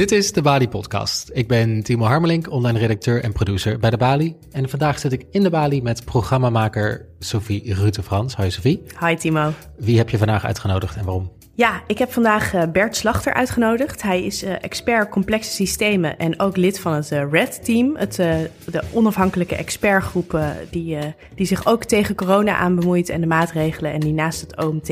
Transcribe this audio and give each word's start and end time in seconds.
Dit 0.00 0.12
is 0.12 0.32
de 0.32 0.42
Bali 0.42 0.68
Podcast. 0.68 1.30
Ik 1.32 1.48
ben 1.48 1.82
Timo 1.82 2.04
Harmelink, 2.04 2.50
online 2.50 2.78
redacteur 2.78 3.22
en 3.22 3.32
producer 3.32 3.78
bij 3.78 3.90
de 3.90 3.96
Bali. 3.96 4.36
En 4.50 4.68
vandaag 4.68 4.98
zit 4.98 5.12
ik 5.12 5.26
in 5.30 5.42
de 5.42 5.50
Bali 5.50 5.82
met 5.82 6.04
programmamaker 6.04 7.06
Sophie 7.18 7.74
Rutte-Frans. 7.74 8.34
Hoi 8.34 8.50
Sophie. 8.50 8.82
Hi 9.00 9.14
Timo. 9.14 9.52
Wie 9.76 9.98
heb 9.98 10.10
je 10.10 10.18
vandaag 10.18 10.44
uitgenodigd 10.44 10.96
en 10.96 11.04
waarom? 11.04 11.32
Ja, 11.54 11.82
ik 11.86 11.98
heb 11.98 12.12
vandaag 12.12 12.54
eh, 12.54 12.62
Bert 12.72 12.96
Slachter 12.96 13.34
uitgenodigd. 13.34 14.02
Hij 14.02 14.24
is 14.24 14.44
uh, 14.44 14.52
expert 14.60 15.08
complexe 15.08 15.50
systemen 15.50 16.18
en 16.18 16.40
ook 16.40 16.56
lid 16.56 16.78
van 16.78 16.92
het 16.92 17.10
uh, 17.10 17.22
RED-team. 17.30 17.96
Het, 17.96 18.14
de 18.16 18.82
onafhankelijke 18.92 19.56
expertgroep 19.56 20.40
die, 20.70 20.98
die 21.34 21.46
zich 21.46 21.66
ook 21.66 21.84
tegen 21.84 22.14
corona 22.14 22.56
aan 22.56 22.74
bemoeit 22.74 23.08
en 23.08 23.20
de 23.20 23.26
maatregelen. 23.26 23.92
En 23.92 24.00
die 24.00 24.12
naast 24.12 24.40
het 24.40 24.64
OMT 24.64 24.90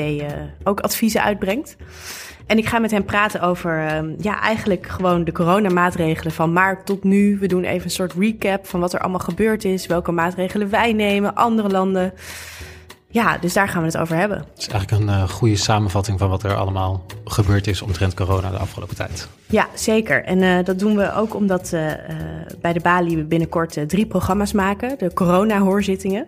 ook 0.64 0.80
adviezen 0.80 1.22
uitbrengt. 1.22 1.76
En 2.48 2.58
ik 2.58 2.66
ga 2.66 2.78
met 2.78 2.90
hem 2.90 3.04
praten 3.04 3.40
over 3.40 3.86
ehm, 3.86 4.14
ja, 4.20 4.40
eigenlijk 4.40 4.86
gewoon 4.86 5.24
de 5.24 5.32
coronamaatregelen 5.32 6.32
van 6.32 6.52
maart 6.52 6.86
tot 6.86 7.04
nu. 7.04 7.38
We 7.38 7.46
doen 7.46 7.64
even 7.64 7.84
een 7.84 7.90
soort 7.90 8.12
recap 8.18 8.66
van 8.66 8.80
wat 8.80 8.92
er 8.92 9.00
allemaal 9.00 9.20
gebeurd 9.20 9.64
is, 9.64 9.86
welke 9.86 10.12
maatregelen 10.12 10.70
wij 10.70 10.92
nemen, 10.92 11.34
andere 11.34 11.68
landen. 11.68 12.12
Ja, 13.10 13.38
dus 13.38 13.52
daar 13.52 13.68
gaan 13.68 13.80
we 13.80 13.86
het 13.86 13.96
over 13.96 14.16
hebben. 14.16 14.38
Het 14.38 14.58
is 14.58 14.68
eigenlijk 14.68 15.02
een 15.02 15.08
uh, 15.08 15.28
goede 15.28 15.56
samenvatting 15.56 16.18
van 16.18 16.28
wat 16.28 16.42
er 16.42 16.54
allemaal 16.54 17.04
gebeurd 17.24 17.66
is 17.66 17.82
omtrent 17.82 18.14
corona 18.14 18.50
de 18.50 18.56
afgelopen 18.56 18.96
tijd. 18.96 19.28
Ja, 19.46 19.68
zeker. 19.74 20.24
En 20.24 20.38
uh, 20.38 20.64
dat 20.64 20.78
doen 20.78 20.96
we 20.96 21.14
ook 21.14 21.34
omdat 21.34 21.72
uh, 21.74 21.86
bij 22.60 22.72
de 22.72 22.80
Bali 22.80 23.16
we 23.16 23.24
binnenkort 23.24 23.88
drie 23.88 24.06
programma's 24.06 24.52
maken. 24.52 24.98
De 24.98 25.12
corona-hoorzittingen. 25.12 26.26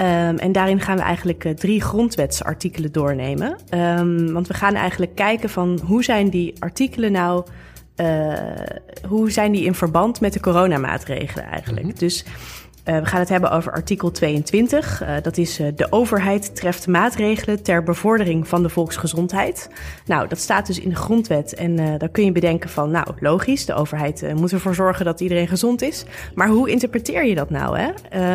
Um, 0.00 0.38
en 0.38 0.52
daarin 0.52 0.80
gaan 0.80 0.96
we 0.96 1.02
eigenlijk 1.02 1.44
uh, 1.44 1.52
drie 1.52 1.80
grondwetsartikelen 1.80 2.92
doornemen. 2.92 3.56
Um, 3.70 4.32
want 4.32 4.46
we 4.46 4.54
gaan 4.54 4.74
eigenlijk 4.74 5.14
kijken 5.14 5.50
van 5.50 5.80
hoe 5.84 6.04
zijn 6.04 6.30
die 6.30 6.54
artikelen 6.58 7.12
nou... 7.12 7.44
Uh, 8.00 8.34
hoe 9.08 9.30
zijn 9.30 9.52
die 9.52 9.64
in 9.64 9.74
verband 9.74 10.20
met 10.20 10.32
de 10.32 10.40
coronamaatregelen 10.40 11.44
eigenlijk? 11.44 11.84
Mm 11.84 11.90
-hmm. 11.90 11.98
Dus 11.98 12.24
uh, 12.86 12.98
we 12.98 13.06
gaan 13.06 13.20
het 13.20 13.28
hebben 13.28 13.50
over 13.50 13.72
artikel 13.72 14.10
22. 14.10 15.02
Uh, 15.02 15.08
dat 15.22 15.36
is 15.36 15.60
uh, 15.60 15.66
de 15.76 15.86
overheid 15.90 16.56
treft 16.56 16.86
maatregelen 16.86 17.62
ter 17.62 17.82
bevordering 17.82 18.48
van 18.48 18.62
de 18.62 18.68
volksgezondheid. 18.68 19.68
Nou, 20.04 20.28
dat 20.28 20.38
staat 20.38 20.66
dus 20.66 20.80
in 20.80 20.88
de 20.88 20.94
grondwet. 20.94 21.54
En 21.54 21.98
daar 21.98 22.08
kun 22.08 22.24
je 22.24 22.32
bedenken 22.32 22.70
van, 22.70 22.90
nou, 22.90 23.06
logisch, 23.20 23.66
de 23.66 23.74
overheid 23.74 24.34
moet 24.34 24.52
ervoor 24.52 24.74
zorgen 24.74 25.04
dat 25.04 25.20
iedereen 25.20 25.48
gezond 25.48 25.82
is. 25.82 26.04
Maar 26.34 26.48
hoe 26.48 26.70
interpreteer 26.70 27.24
je 27.26 27.34
dat 27.34 27.50
nou? 27.50 27.78
Hè? 27.78 27.90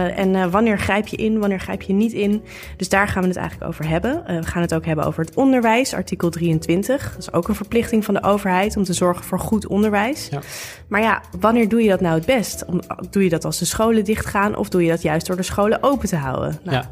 en 0.09 0.51
wanneer 0.51 0.79
grijp 0.79 1.07
je 1.07 1.17
in, 1.17 1.39
wanneer 1.39 1.59
grijp 1.59 1.81
je 1.81 1.93
niet 1.93 2.13
in? 2.13 2.43
Dus 2.77 2.89
daar 2.89 3.07
gaan 3.07 3.21
we 3.21 3.27
het 3.27 3.37
eigenlijk 3.37 3.69
over 3.69 3.87
hebben. 3.87 4.23
we 4.25 4.45
gaan 4.45 4.61
het 4.61 4.73
ook 4.73 4.85
hebben 4.85 5.05
over 5.05 5.25
het 5.25 5.35
onderwijs, 5.35 5.93
artikel 5.93 6.29
23. 6.29 7.11
Dat 7.11 7.19
is 7.19 7.33
ook 7.33 7.47
een 7.47 7.55
verplichting 7.55 8.05
van 8.05 8.13
de 8.13 8.23
overheid 8.23 8.77
om 8.77 8.83
te 8.83 8.93
zorgen 8.93 9.23
voor 9.23 9.39
goed 9.39 9.67
onderwijs. 9.67 10.27
Ja. 10.31 10.39
Maar 10.87 11.01
ja, 11.01 11.21
wanneer 11.39 11.69
doe 11.69 11.83
je 11.83 11.89
dat 11.89 12.01
nou 12.01 12.15
het 12.15 12.25
best? 12.25 12.65
Doe 13.09 13.23
je 13.23 13.29
dat 13.29 13.45
als 13.45 13.59
de 13.59 13.65
scholen 13.65 14.03
dichtgaan? 14.03 14.40
Of 14.49 14.69
doe 14.69 14.83
je 14.83 14.89
dat 14.89 15.01
juist 15.01 15.27
door 15.27 15.35
de 15.35 15.43
scholen 15.43 15.83
open 15.83 16.07
te 16.07 16.15
houden? 16.15 16.59
Nou, 16.63 16.77
ja. 16.77 16.89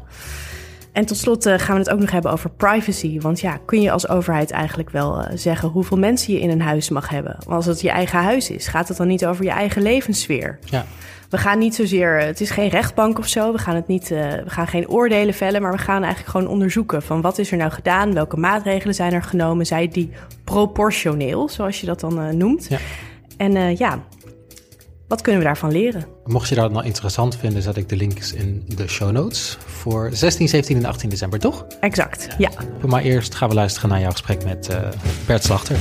En 0.92 1.06
tot 1.06 1.16
slot 1.16 1.46
uh, 1.46 1.58
gaan 1.58 1.74
we 1.74 1.80
het 1.80 1.90
ook 1.90 2.00
nog 2.00 2.10
hebben 2.10 2.32
over 2.32 2.50
privacy. 2.50 3.20
Want 3.20 3.40
ja, 3.40 3.58
kun 3.66 3.80
je 3.80 3.90
als 3.90 4.08
overheid 4.08 4.50
eigenlijk 4.50 4.90
wel 4.90 5.20
uh, 5.20 5.26
zeggen 5.34 5.68
hoeveel 5.68 5.98
mensen 5.98 6.32
je 6.32 6.40
in 6.40 6.50
een 6.50 6.60
huis 6.60 6.88
mag 6.88 7.08
hebben? 7.08 7.36
Want 7.38 7.56
als 7.56 7.66
het 7.66 7.80
je 7.80 7.90
eigen 7.90 8.18
huis 8.18 8.50
is, 8.50 8.66
gaat 8.66 8.88
het 8.88 8.96
dan 8.96 9.06
niet 9.06 9.26
over 9.26 9.44
je 9.44 9.50
eigen 9.50 9.82
levenssfeer? 9.82 10.58
Ja. 10.64 10.84
We 11.28 11.38
gaan 11.38 11.58
niet 11.58 11.74
zozeer, 11.74 12.20
het 12.20 12.40
is 12.40 12.50
geen 12.50 12.68
rechtbank 12.68 13.18
of 13.18 13.26
zo, 13.26 13.52
we 13.52 13.58
gaan, 13.58 13.74
het 13.74 13.86
niet, 13.86 14.10
uh, 14.10 14.18
we 14.18 14.50
gaan 14.50 14.66
geen 14.66 14.88
oordelen 14.88 15.34
vellen, 15.34 15.62
maar 15.62 15.72
we 15.72 15.78
gaan 15.78 16.02
eigenlijk 16.02 16.30
gewoon 16.30 16.48
onderzoeken 16.48 17.02
van 17.02 17.20
wat 17.20 17.38
is 17.38 17.50
er 17.50 17.56
nou 17.56 17.70
gedaan, 17.70 18.14
welke 18.14 18.36
maatregelen 18.36 18.94
zijn 18.94 19.12
er 19.12 19.22
genomen, 19.22 19.66
zijn 19.66 19.90
die 19.90 20.10
proportioneel, 20.44 21.48
zoals 21.48 21.80
je 21.80 21.86
dat 21.86 22.00
dan 22.00 22.36
noemt. 22.36 22.66
Ja. 22.68 22.78
En 23.36 23.76
ja, 23.76 23.98
wat 25.10 25.20
kunnen 25.20 25.40
we 25.40 25.46
daarvan 25.46 25.72
leren? 25.72 26.04
Mocht 26.24 26.48
je 26.48 26.54
dat 26.54 26.72
nou 26.72 26.84
interessant 26.84 27.36
vinden, 27.36 27.62
zet 27.62 27.76
ik 27.76 27.88
de 27.88 27.96
links 27.96 28.32
in 28.32 28.64
de 28.66 28.88
show 28.88 29.10
notes 29.10 29.58
voor 29.66 30.10
16, 30.12 30.48
17 30.48 30.76
en 30.76 30.84
18 30.84 31.08
december, 31.08 31.38
toch? 31.38 31.66
Exact, 31.80 32.28
ja. 32.38 32.50
Maar 32.86 33.02
eerst 33.02 33.34
gaan 33.34 33.48
we 33.48 33.54
luisteren 33.54 33.88
naar 33.90 34.00
jouw 34.00 34.10
gesprek 34.10 34.44
met 34.44 34.70
uh, 34.70 34.88
Bert 35.26 35.44
Slachter. 35.44 35.76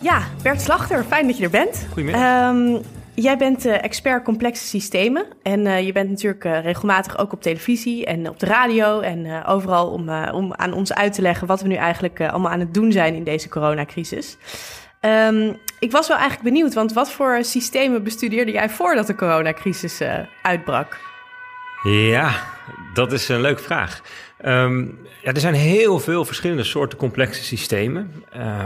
Ja, 0.00 0.22
Bert 0.42 0.60
Slachter, 0.60 1.04
fijn 1.04 1.26
dat 1.26 1.36
je 1.36 1.44
er 1.44 1.50
bent. 1.50 1.86
Goedemiddag. 1.92 2.50
Um, 2.50 2.82
Jij 3.16 3.36
bent 3.36 3.66
uh, 3.66 3.84
expert 3.84 4.24
complexe 4.24 4.66
systemen 4.66 5.26
en 5.42 5.60
uh, 5.66 5.86
je 5.86 5.92
bent 5.92 6.10
natuurlijk 6.10 6.44
uh, 6.44 6.62
regelmatig 6.62 7.18
ook 7.18 7.32
op 7.32 7.42
televisie 7.42 8.06
en 8.06 8.28
op 8.28 8.38
de 8.38 8.46
radio 8.46 9.00
en 9.00 9.44
overal 9.44 9.90
om, 9.90 10.08
om 10.32 10.54
aan 10.54 10.72
ons 10.72 10.94
uit 10.94 11.12
te 11.12 11.22
leggen 11.22 11.46
wat 11.46 11.60
we 11.60 11.68
nu 11.68 11.74
eigenlijk 11.74 12.20
allemaal 12.20 12.50
aan 12.50 12.60
het 12.60 12.74
doen 12.74 12.92
zijn 12.92 13.14
in 13.14 13.24
deze 13.24 13.48
coronacrisis. 13.48 14.36
Um, 15.00 15.56
ik 15.78 15.92
was 15.92 16.08
wel 16.08 16.16
eigenlijk 16.16 16.48
benieuwd, 16.48 16.74
want 16.74 16.92
wat 16.92 17.10
voor 17.10 17.44
systemen 17.44 18.02
bestudeerde 18.02 18.52
jij 18.52 18.70
voordat 18.70 19.06
de 19.06 19.14
coronacrisis 19.14 20.02
uitbrak? 20.42 20.98
Ja, 21.82 22.30
dat 22.94 23.12
is 23.12 23.28
een 23.28 23.40
leuke 23.40 23.62
vraag. 23.62 24.02
Um, 24.44 24.98
ja, 25.22 25.32
er 25.32 25.40
zijn 25.40 25.54
heel 25.54 25.98
veel 25.98 26.24
verschillende 26.24 26.64
soorten 26.64 26.98
complexe 26.98 27.44
systemen. 27.44 28.10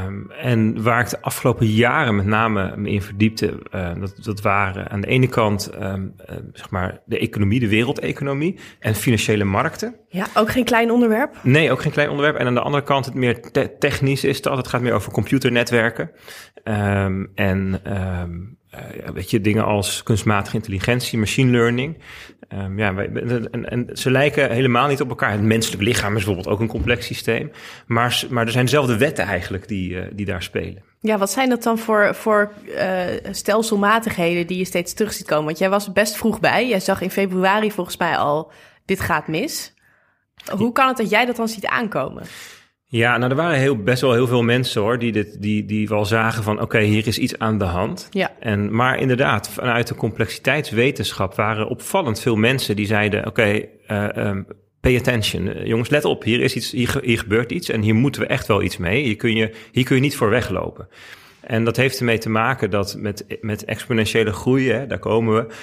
Um, 0.04 0.30
en 0.30 0.82
waar 0.82 1.00
ik 1.00 1.08
de 1.08 1.20
afgelopen 1.20 1.66
jaren 1.66 2.16
met 2.16 2.26
name 2.26 2.76
me 2.76 2.90
in 2.90 3.02
verdiepte, 3.02 3.58
uh, 3.74 3.90
dat, 4.00 4.14
dat 4.20 4.40
waren 4.40 4.90
aan 4.90 5.00
de 5.00 5.06
ene 5.06 5.26
kant 5.26 5.70
um, 5.82 6.14
uh, 6.30 6.36
zeg 6.52 6.70
maar 6.70 7.00
de 7.04 7.18
economie, 7.18 7.60
de 7.60 7.68
wereldeconomie 7.68 8.58
en 8.78 8.94
financiële 8.94 9.44
markten. 9.44 9.94
Ja, 10.08 10.26
ook 10.34 10.50
geen 10.50 10.64
klein 10.64 10.90
onderwerp? 10.90 11.36
Nee, 11.42 11.70
ook 11.70 11.82
geen 11.82 11.92
klein 11.92 12.08
onderwerp. 12.08 12.36
En 12.36 12.46
aan 12.46 12.54
de 12.54 12.60
andere 12.60 12.84
kant 12.84 13.04
het 13.04 13.14
meer 13.14 13.40
te 13.40 13.76
technisch 13.78 14.24
is 14.24 14.42
dat. 14.42 14.56
Het 14.56 14.68
gaat 14.68 14.80
meer 14.80 14.92
over 14.92 15.12
computernetwerken. 15.12 16.10
en 17.34 17.80
uh, 17.86 19.10
weet 19.14 19.30
je, 19.30 19.40
dingen 19.40 19.64
als 19.64 20.02
kunstmatige 20.02 20.56
intelligentie, 20.56 21.18
machine 21.18 21.50
learning. 21.50 22.02
Um, 22.54 22.78
ja, 22.78 22.94
en, 22.96 23.70
en, 23.70 23.88
ze 23.92 24.10
lijken 24.10 24.50
helemaal 24.50 24.88
niet 24.88 25.00
op 25.00 25.08
elkaar. 25.08 25.32
Het 25.32 25.42
menselijk 25.42 25.82
lichaam 25.82 26.16
is 26.16 26.24
bijvoorbeeld 26.24 26.54
ook 26.54 26.60
een 26.60 26.68
complex 26.68 27.06
systeem. 27.06 27.50
Maar, 27.86 28.24
maar 28.30 28.46
er 28.46 28.52
zijn 28.52 28.64
dezelfde 28.64 28.96
wetten 28.96 29.24
eigenlijk 29.24 29.68
die, 29.68 29.90
uh, 29.90 30.02
die 30.12 30.26
daar 30.26 30.42
spelen. 30.42 30.82
Ja, 31.00 31.18
wat 31.18 31.30
zijn 31.30 31.48
dat 31.48 31.62
dan 31.62 31.78
voor, 31.78 32.14
voor 32.14 32.52
uh, 32.66 33.02
stelselmatigheden 33.30 34.46
die 34.46 34.58
je 34.58 34.64
steeds 34.64 34.92
terug 34.94 35.12
ziet 35.12 35.26
komen? 35.26 35.44
Want 35.44 35.58
jij 35.58 35.70
was 35.70 35.92
best 35.92 36.16
vroeg 36.16 36.40
bij. 36.40 36.68
Jij 36.68 36.80
zag 36.80 37.00
in 37.00 37.10
februari 37.10 37.72
volgens 37.72 37.96
mij 37.96 38.16
al, 38.16 38.52
dit 38.84 39.00
gaat 39.00 39.28
mis. 39.28 39.74
Hoe 40.56 40.72
kan 40.72 40.88
het 40.88 40.96
dat 40.96 41.10
jij 41.10 41.24
dat 41.26 41.36
dan 41.36 41.48
ziet 41.48 41.66
aankomen? 41.66 42.22
Ja, 42.92 43.18
nou 43.18 43.30
er 43.30 43.36
waren 43.36 43.58
heel, 43.58 43.76
best 43.76 44.00
wel 44.00 44.12
heel 44.12 44.26
veel 44.26 44.42
mensen 44.42 44.80
hoor, 44.80 44.98
die, 44.98 45.12
dit, 45.12 45.42
die, 45.42 45.64
die 45.64 45.88
wel 45.88 46.04
zagen 46.04 46.42
van 46.42 46.60
oké, 46.60 46.80
hier 46.80 47.06
is 47.06 47.18
iets 47.18 47.38
aan 47.38 47.58
de 47.58 47.64
hand. 47.64 48.08
Ja. 48.10 48.32
En, 48.40 48.74
maar 48.74 48.98
inderdaad, 48.98 49.50
vanuit 49.50 49.88
de 49.88 49.94
complexiteitswetenschap 49.94 51.34
waren 51.34 51.68
opvallend 51.68 52.20
veel 52.20 52.36
mensen 52.36 52.76
die 52.76 52.86
zeiden 52.86 53.26
oké, 53.26 53.28
okay, 53.28 53.68
uh, 53.88 54.26
um, 54.26 54.46
pay 54.80 54.96
attention. 54.96 55.46
Uh, 55.46 55.66
jongens, 55.66 55.88
let 55.88 56.04
op, 56.04 56.22
hier, 56.22 56.40
is 56.40 56.56
iets, 56.56 56.70
hier, 56.70 56.98
hier 57.02 57.18
gebeurt 57.18 57.52
iets 57.52 57.68
en 57.68 57.82
hier 57.82 57.94
moeten 57.94 58.20
we 58.20 58.26
echt 58.26 58.46
wel 58.46 58.62
iets 58.62 58.76
mee. 58.76 59.02
Hier 59.02 59.16
kun 59.16 59.34
je, 59.34 59.54
hier 59.72 59.84
kun 59.84 59.96
je 59.96 60.02
niet 60.02 60.16
voor 60.16 60.30
weglopen. 60.30 60.88
En 61.50 61.64
dat 61.64 61.76
heeft 61.76 61.98
ermee 61.98 62.18
te 62.18 62.30
maken 62.30 62.70
dat 62.70 62.96
met, 62.98 63.24
met 63.40 63.64
exponentiële 63.64 64.32
groei, 64.32 64.70
hè, 64.70 64.86
daar 64.86 64.98
komen 64.98 65.34
we, 65.34 65.54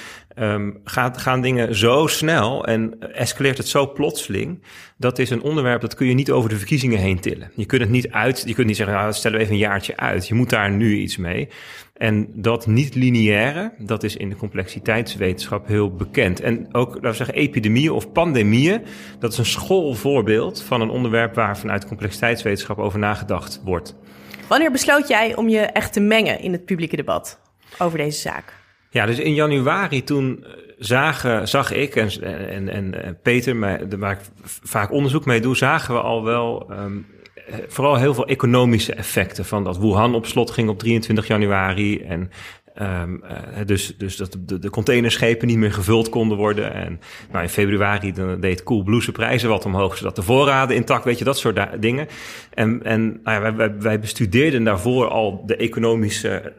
um, 0.44 0.80
gaat, 0.84 1.18
gaan 1.18 1.42
dingen 1.42 1.75
zo 1.75 2.07
snel 2.07 2.66
en 2.66 3.13
escaleert 3.13 3.57
het 3.57 3.68
zo 3.68 3.92
plotseling. 3.92 4.63
Dat 4.98 5.19
is 5.19 5.30
een 5.30 5.42
onderwerp 5.42 5.81
dat 5.81 5.95
kun 5.95 6.07
je 6.07 6.13
niet 6.13 6.31
over 6.31 6.50
de 6.50 6.56
verkiezingen 6.56 7.00
heen 7.00 7.19
tillen. 7.19 7.51
Je 7.56 7.66
kunt 7.66 7.81
het 7.81 7.89
niet 7.89 8.12
uit, 8.12 8.44
je 8.45 8.54
kunt 8.54 8.68
niet 8.68 8.75
zeggen, 8.75 8.95
nou, 8.95 9.13
stellen 9.13 9.38
we 9.38 9.44
even 9.44 9.56
een 9.56 9.62
jaartje 9.62 9.98
uit. 9.98 10.28
Je 10.28 10.34
moet 10.34 10.50
daar 10.50 10.72
nu 10.72 10.98
iets 10.98 11.18
mee. 11.18 11.50
En 11.94 12.28
dat 12.33 12.68
niet-lineaire, 12.68 13.74
dat 13.78 14.04
is 14.04 14.16
in 14.16 14.30
de 14.30 14.36
complexiteitswetenschap 14.36 15.68
heel 15.68 15.95
bekend. 15.95 16.42
En 16.42 16.68
ook, 16.72 16.94
laten 16.94 17.10
we 17.10 17.16
zeggen, 17.16 17.36
epidemieën 17.36 17.92
of 17.92 18.12
pandemieën, 18.12 18.81
dat 19.19 19.31
is 19.31 19.38
een 19.38 19.45
schoolvoorbeeld 19.45 20.62
van 20.62 20.81
een 20.81 20.90
onderwerp 20.90 21.36
waar 21.36 21.57
vanuit 21.57 21.88
complexiteitswetenschap 21.88 22.78
over 22.78 23.00
nagedacht 23.00 23.62
wordt. 23.63 23.95
Wanneer 24.47 24.71
besloot 24.71 25.07
jij 25.07 25.35
om 25.35 25.49
je 25.49 25.59
echt 25.59 25.94
te 25.94 25.99
mengen 25.99 26.39
in 26.39 26.51
het 26.51 26.65
publieke 26.65 26.95
debat 26.95 27.39
over 27.77 27.97
deze 27.97 28.19
zaak? 28.19 28.53
Ja, 28.89 29.05
dus 29.05 29.19
in 29.19 29.33
januari 29.33 30.03
toen 30.03 30.44
eh, 30.44 30.51
zagen, 30.77 31.47
zag 31.47 31.71
ik 31.71 31.95
en, 31.95 32.09
en, 32.49 32.69
en 32.69 33.03
eh, 33.03 33.11
Peter, 33.23 33.59
waar 33.99 34.11
ik 34.11 34.19
vaak 34.44 34.91
onderzoek 34.91 35.25
mee 35.25 35.41
doe, 35.41 35.55
zagen 35.55 35.94
we 35.94 36.01
al 36.01 36.23
wel 36.23 36.67
um, 36.71 37.05
vooral 37.67 37.95
heel 37.95 38.13
veel 38.13 38.27
economische 38.27 38.94
effecten 38.94 39.45
van 39.45 39.63
dat 39.63 39.77
Wuhan 39.77 40.15
op 40.15 40.25
slot 40.25 40.51
ging 40.51 40.69
op 40.69 40.79
23 40.79 41.27
januari 41.27 42.01
en 42.01 42.31
Um, 42.81 43.24
uh, 43.24 43.65
dus, 43.65 43.97
dus 43.97 44.18
dat 44.18 44.38
de, 44.39 44.69
containerschepen 44.69 45.47
niet 45.47 45.57
meer 45.57 45.74
gevuld 45.74 46.09
konden 46.09 46.38
worden. 46.38 46.74
En 46.74 47.00
nou, 47.31 47.44
in 47.44 47.50
februari 47.50 48.13
dan 48.13 48.39
deed 48.39 48.63
Coolblue 48.63 49.01
zijn 49.01 49.15
prijzen 49.15 49.50
wat 49.50 49.65
omhoog, 49.65 49.97
zodat 49.97 50.15
de 50.15 50.21
voorraden 50.21 50.75
intact, 50.75 51.03
weet 51.03 51.18
je, 51.18 51.24
dat 51.24 51.38
soort 51.38 51.81
dingen. 51.81 52.07
En, 52.53 52.83
en 52.83 53.19
nou 53.24 53.44
ja, 53.44 53.56
wij, 53.56 53.77
wij, 53.79 54.00
bestudeerden 54.00 54.63
daarvoor 54.63 55.07
al 55.07 55.44
de 55.45 55.56
economische, 55.56 56.53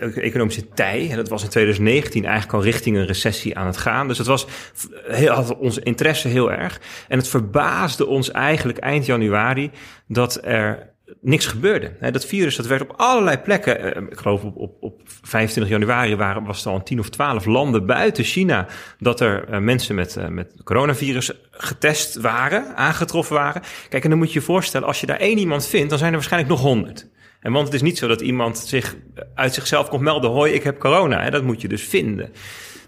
uh, 0.00 0.24
economische 0.24 0.68
tij. 0.68 1.10
En 1.10 1.16
dat 1.16 1.28
was 1.28 1.42
in 1.42 1.48
2019 1.48 2.24
eigenlijk 2.24 2.54
al 2.54 2.62
richting 2.62 2.96
een 2.96 3.06
recessie 3.06 3.56
aan 3.58 3.66
het 3.66 3.76
gaan. 3.76 4.08
Dus 4.08 4.16
dat 4.16 4.26
was 4.26 4.46
heel, 5.06 5.32
had 5.32 5.56
onze 5.56 5.82
interesse 5.82 6.28
heel 6.28 6.52
erg. 6.52 6.80
En 7.08 7.18
het 7.18 7.28
verbaasde 7.28 8.06
ons 8.06 8.30
eigenlijk 8.30 8.78
eind 8.78 9.06
januari 9.06 9.70
dat 10.06 10.38
er 10.42 10.94
niks 11.20 11.46
gebeurde. 11.46 11.92
Dat 12.10 12.26
virus 12.26 12.56
dat 12.56 12.66
werd 12.66 12.82
op 12.82 12.92
allerlei 12.96 13.38
plekken, 13.38 13.94
eh, 13.94 14.02
ik 14.02 14.18
geloof 14.18 14.44
op, 14.44 14.56
op, 14.56 14.76
op 14.80 15.00
25 15.04 15.72
januari 15.72 16.16
waren, 16.16 16.44
was 16.44 16.64
er 16.64 16.70
al 16.70 16.82
10 16.82 16.98
of 16.98 17.08
12 17.08 17.44
landen 17.44 17.86
buiten 17.86 18.24
China 18.24 18.66
dat 18.98 19.20
er 19.20 19.48
uh, 19.50 19.58
mensen 19.58 19.94
met, 19.94 20.16
uh, 20.16 20.26
met 20.26 20.52
coronavirus 20.64 21.32
getest 21.50 22.16
waren, 22.16 22.76
aangetroffen 22.76 23.34
waren. 23.34 23.62
Kijk, 23.88 24.04
en 24.04 24.10
dan 24.10 24.18
moet 24.18 24.32
je 24.32 24.38
je 24.38 24.44
voorstellen, 24.44 24.86
als 24.86 25.00
je 25.00 25.06
daar 25.06 25.20
één 25.20 25.38
iemand 25.38 25.66
vindt, 25.66 25.88
dan 25.88 25.98
zijn 25.98 26.10
er 26.10 26.16
waarschijnlijk 26.16 26.52
nog 26.52 26.62
honderd. 26.62 27.08
En 27.40 27.52
want 27.52 27.64
het 27.64 27.74
is 27.74 27.82
niet 27.82 27.98
zo 27.98 28.08
dat 28.08 28.20
iemand 28.20 28.58
zich 28.58 28.96
uit 29.34 29.54
zichzelf 29.54 29.88
komt 29.88 30.02
melden, 30.02 30.30
hoi, 30.30 30.52
ik 30.52 30.62
heb 30.62 30.78
corona. 30.78 31.30
Dat 31.30 31.42
moet 31.42 31.60
je 31.60 31.68
dus 31.68 31.82
vinden. 31.82 32.32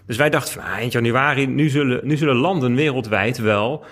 Dus 0.05 0.17
wij 0.17 0.29
dachten 0.29 0.53
van 0.53 0.63
ah, 0.63 0.77
eind 0.77 0.91
januari, 0.91 1.47
nu 1.47 1.69
zullen, 1.69 1.99
nu 2.03 2.17
zullen 2.17 2.35
landen 2.35 2.75
wereldwijd 2.75 3.37
wel 3.37 3.85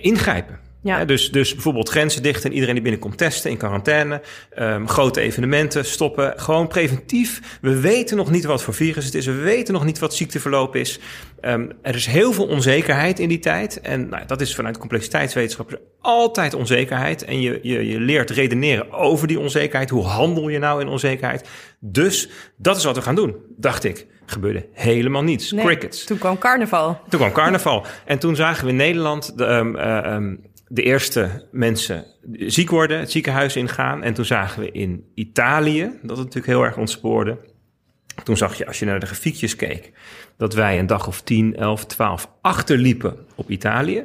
ingrijpen. 0.00 0.58
Ja. 0.82 1.04
dus, 1.04 1.30
dus 1.30 1.52
bijvoorbeeld 1.52 1.88
grenzen 1.88 2.22
dichten 2.22 2.44
en 2.44 2.52
iedereen 2.52 2.74
die 2.74 2.82
binnenkomt 2.82 3.18
testen 3.18 3.50
in 3.50 3.56
quarantaine. 3.56 4.22
Um, 4.58 4.88
grote 4.88 5.20
evenementen 5.20 5.84
stoppen. 5.84 6.32
Gewoon 6.36 6.66
preventief. 6.66 7.58
We 7.60 7.80
weten 7.80 8.16
nog 8.16 8.30
niet 8.30 8.44
wat 8.44 8.62
voor 8.62 8.74
virus 8.74 9.04
het 9.04 9.14
is. 9.14 9.26
We 9.26 9.32
weten 9.32 9.74
nog 9.74 9.84
niet 9.84 9.98
wat 9.98 10.14
ziekteverloop 10.14 10.76
is. 10.76 10.98
Um, 11.40 11.72
er 11.82 11.94
is 11.94 12.06
heel 12.06 12.32
veel 12.32 12.46
onzekerheid 12.46 13.18
in 13.18 13.28
die 13.28 13.38
tijd. 13.38 13.80
En 13.80 14.08
nou, 14.08 14.26
dat 14.26 14.40
is 14.40 14.54
vanuit 14.54 14.78
complexiteitswetenschap 14.78 15.80
altijd 16.00 16.54
onzekerheid. 16.54 17.24
En 17.24 17.40
je, 17.40 17.58
je, 17.62 17.86
je 17.86 18.00
leert 18.00 18.30
redeneren 18.30 18.92
over 18.92 19.26
die 19.26 19.38
onzekerheid. 19.38 19.90
Hoe 19.90 20.04
handel 20.04 20.48
je 20.48 20.58
nou 20.58 20.80
in 20.80 20.88
onzekerheid? 20.88 21.48
Dus 21.80 22.28
dat 22.56 22.76
is 22.76 22.84
wat 22.84 22.96
we 22.96 23.02
gaan 23.02 23.14
doen, 23.14 23.36
dacht 23.56 23.84
ik. 23.84 24.06
Gebeurde 24.26 24.66
helemaal 24.72 25.22
niets. 25.22 25.54
Crickets. 25.54 26.04
Toen 26.04 26.18
kwam 26.18 26.38
carnaval. 26.38 27.00
Toen 27.08 27.18
kwam 27.18 27.32
carnaval. 27.32 27.84
En 28.04 28.18
toen 28.18 28.36
zagen 28.36 28.64
we 28.64 28.70
in 28.70 28.76
Nederland 28.76 29.38
de, 29.38 29.44
um, 29.46 30.40
de 30.72 30.82
eerste 30.82 31.48
mensen 31.50 32.04
ziek 32.32 32.70
worden, 32.70 32.98
het 32.98 33.10
ziekenhuis 33.10 33.56
ingaan. 33.56 34.02
En 34.02 34.14
toen 34.14 34.24
zagen 34.24 34.62
we 34.62 34.70
in 34.70 35.10
Italië, 35.14 35.82
dat 35.82 36.16
het 36.16 36.26
natuurlijk 36.26 36.46
heel 36.46 36.62
erg 36.62 36.76
ontspoorde. 36.76 37.38
Toen 38.24 38.36
zag 38.36 38.54
je, 38.54 38.66
als 38.66 38.78
je 38.78 38.84
naar 38.84 39.00
de 39.00 39.06
grafiekjes 39.06 39.56
keek, 39.56 39.92
dat 40.36 40.54
wij 40.54 40.78
een 40.78 40.86
dag 40.86 41.06
of 41.06 41.22
10, 41.22 41.56
11, 41.56 41.86
12 41.86 42.30
achterliepen 42.40 43.16
op 43.34 43.50
Italië. 43.50 44.04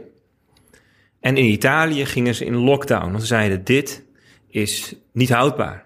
En 1.19 1.37
in 1.37 1.45
Italië 1.45 2.05
gingen 2.05 2.35
ze 2.35 2.45
in 2.45 2.55
lockdown. 2.55 3.09
Want 3.09 3.21
ze 3.21 3.27
zeiden, 3.27 3.63
dit 3.63 4.03
is 4.47 4.95
niet 5.13 5.29
houdbaar. 5.29 5.85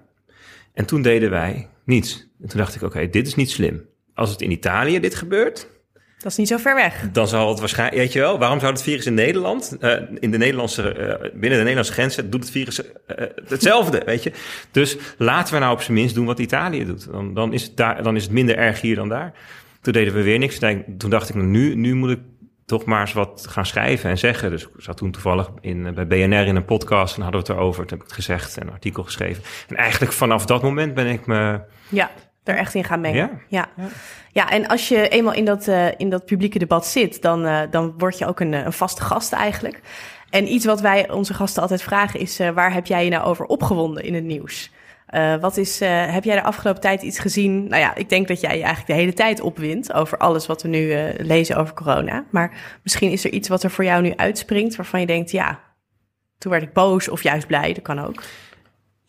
En 0.73 0.85
toen 0.85 1.01
deden 1.01 1.29
wij 1.29 1.67
niets. 1.85 2.27
En 2.41 2.47
toen 2.47 2.59
dacht 2.59 2.75
ik, 2.75 2.81
oké, 2.81 3.09
dit 3.09 3.27
is 3.27 3.35
niet 3.35 3.51
slim. 3.51 3.85
Als 4.13 4.29
het 4.29 4.41
in 4.41 4.51
Italië 4.51 4.99
dit 4.99 5.15
gebeurt, 5.15 5.67
dat 6.21 6.31
is 6.31 6.37
niet 6.37 6.47
zo 6.47 6.57
ver 6.57 6.75
weg. 6.75 7.11
Dan 7.11 7.27
zal 7.27 7.49
het 7.49 7.59
waarschijnlijk, 7.59 7.97
weet 8.01 8.13
je 8.13 8.19
wel, 8.19 8.39
waarom 8.39 8.59
zou 8.59 8.71
het 8.71 8.83
virus 8.83 9.05
in 9.05 9.13
Nederland, 9.13 9.77
uh, 9.79 9.93
in 10.19 10.31
de 10.31 10.37
Nederlandse, 10.37 10.81
uh, 10.81 11.19
binnen 11.21 11.49
de 11.49 11.55
Nederlandse 11.57 11.93
grenzen, 11.93 12.29
doet 12.29 12.41
het 12.41 12.51
virus 12.51 12.79
uh, 12.79 12.85
hetzelfde, 13.47 14.01
weet 14.05 14.23
je? 14.23 14.31
Dus 14.71 14.97
laten 15.17 15.53
we 15.53 15.59
nou 15.59 15.73
op 15.73 15.81
zijn 15.81 15.97
minst 15.97 16.15
doen 16.15 16.25
wat 16.25 16.39
Italië 16.39 16.85
doet. 16.85 17.11
Dan, 17.11 17.33
dan, 17.33 17.53
is 17.53 17.63
het 17.63 17.77
daar, 17.77 18.03
dan 18.03 18.15
is 18.15 18.23
het 18.23 18.31
minder 18.31 18.57
erg 18.57 18.81
hier 18.81 18.95
dan 18.95 19.09
daar. 19.09 19.33
Toen 19.81 19.93
deden 19.93 20.13
we 20.13 20.21
weer 20.21 20.39
niks. 20.39 20.59
Toen 20.97 21.09
dacht 21.09 21.29
ik, 21.29 21.35
nu, 21.35 21.75
nu 21.75 21.95
moet 21.95 22.09
ik 22.09 22.19
toch 22.65 22.85
maar 22.85 23.01
eens 23.01 23.13
wat 23.13 23.45
gaan 23.49 23.65
schrijven 23.65 24.09
en 24.09 24.17
zeggen. 24.17 24.49
Dus 24.49 24.63
ik 24.63 24.69
zat 24.77 24.97
toen 24.97 25.11
toevallig 25.11 25.51
in, 25.61 25.93
bij 25.93 26.07
BNR 26.07 26.47
in 26.47 26.55
een 26.55 26.65
podcast 26.65 27.15
en 27.15 27.21
hadden 27.21 27.41
we 27.41 27.47
het 27.47 27.57
erover. 27.57 27.85
Toen 27.85 27.97
heb 27.97 28.07
ik 28.07 28.13
het 28.15 28.25
gezegd 28.25 28.57
en 28.57 28.67
een 28.67 28.73
artikel 28.73 29.03
geschreven. 29.03 29.43
En 29.67 29.75
eigenlijk 29.75 30.13
vanaf 30.13 30.45
dat 30.45 30.61
moment 30.61 30.93
ben 30.93 31.07
ik 31.07 31.25
me... 31.25 31.61
Ja 31.89 32.11
er 32.43 32.57
echt 32.57 32.73
in 32.73 32.83
gaan 32.83 33.01
mengen. 33.01 33.41
Ja. 33.47 33.69
ja. 33.75 33.87
ja. 34.31 34.49
en 34.49 34.67
als 34.67 34.87
je 34.87 35.07
eenmaal 35.07 35.33
in 35.33 35.45
dat, 35.45 35.67
uh, 35.67 35.87
in 35.97 36.09
dat 36.09 36.25
publieke 36.25 36.59
debat 36.59 36.85
zit, 36.85 37.21
dan, 37.21 37.45
uh, 37.45 37.61
dan 37.69 37.93
word 37.97 38.17
je 38.17 38.25
ook 38.25 38.39
een, 38.39 38.53
een 38.53 38.73
vaste 38.73 39.01
gast 39.01 39.33
eigenlijk. 39.33 39.81
En 40.29 40.53
iets 40.53 40.65
wat 40.65 40.81
wij 40.81 41.11
onze 41.11 41.33
gasten 41.33 41.61
altijd 41.61 41.81
vragen 41.81 42.19
is: 42.19 42.39
uh, 42.39 42.49
waar 42.49 42.73
heb 42.73 42.85
jij 42.85 43.03
je 43.03 43.09
nou 43.09 43.23
over 43.23 43.45
opgewonden 43.45 44.03
in 44.03 44.13
het 44.13 44.23
nieuws? 44.23 44.71
wat 45.39 45.57
is, 45.57 45.79
heb 45.79 46.23
jij 46.23 46.35
de 46.35 46.43
afgelopen 46.43 46.81
tijd 46.81 47.01
iets 47.01 47.19
gezien? 47.19 47.67
Nou 47.67 47.81
ja, 47.81 47.95
ik 47.95 48.09
denk 48.09 48.27
dat 48.27 48.41
jij 48.41 48.57
je 48.57 48.63
eigenlijk 48.63 48.87
de 48.87 48.93
hele 48.93 49.13
tijd 49.13 49.41
opwint 49.41 49.93
over 49.93 50.17
alles 50.17 50.45
wat 50.45 50.61
we 50.61 50.67
nu 50.67 51.13
lezen 51.17 51.55
over 51.57 51.73
corona. 51.73 52.25
Maar 52.29 52.79
misschien 52.83 53.11
is 53.11 53.23
er 53.23 53.31
iets 53.31 53.47
wat 53.47 53.63
er 53.63 53.71
voor 53.71 53.83
jou 53.83 54.01
nu 54.01 54.13
uitspringt 54.15 54.75
waarvan 54.75 54.99
je 54.99 55.05
denkt: 55.05 55.31
ja, 55.31 55.59
toen 56.37 56.51
werd 56.51 56.63
ik 56.63 56.73
boos 56.73 57.09
of 57.09 57.23
juist 57.23 57.47
blij, 57.47 57.73
dat 57.73 57.83
kan 57.83 57.99
ook. 57.99 58.23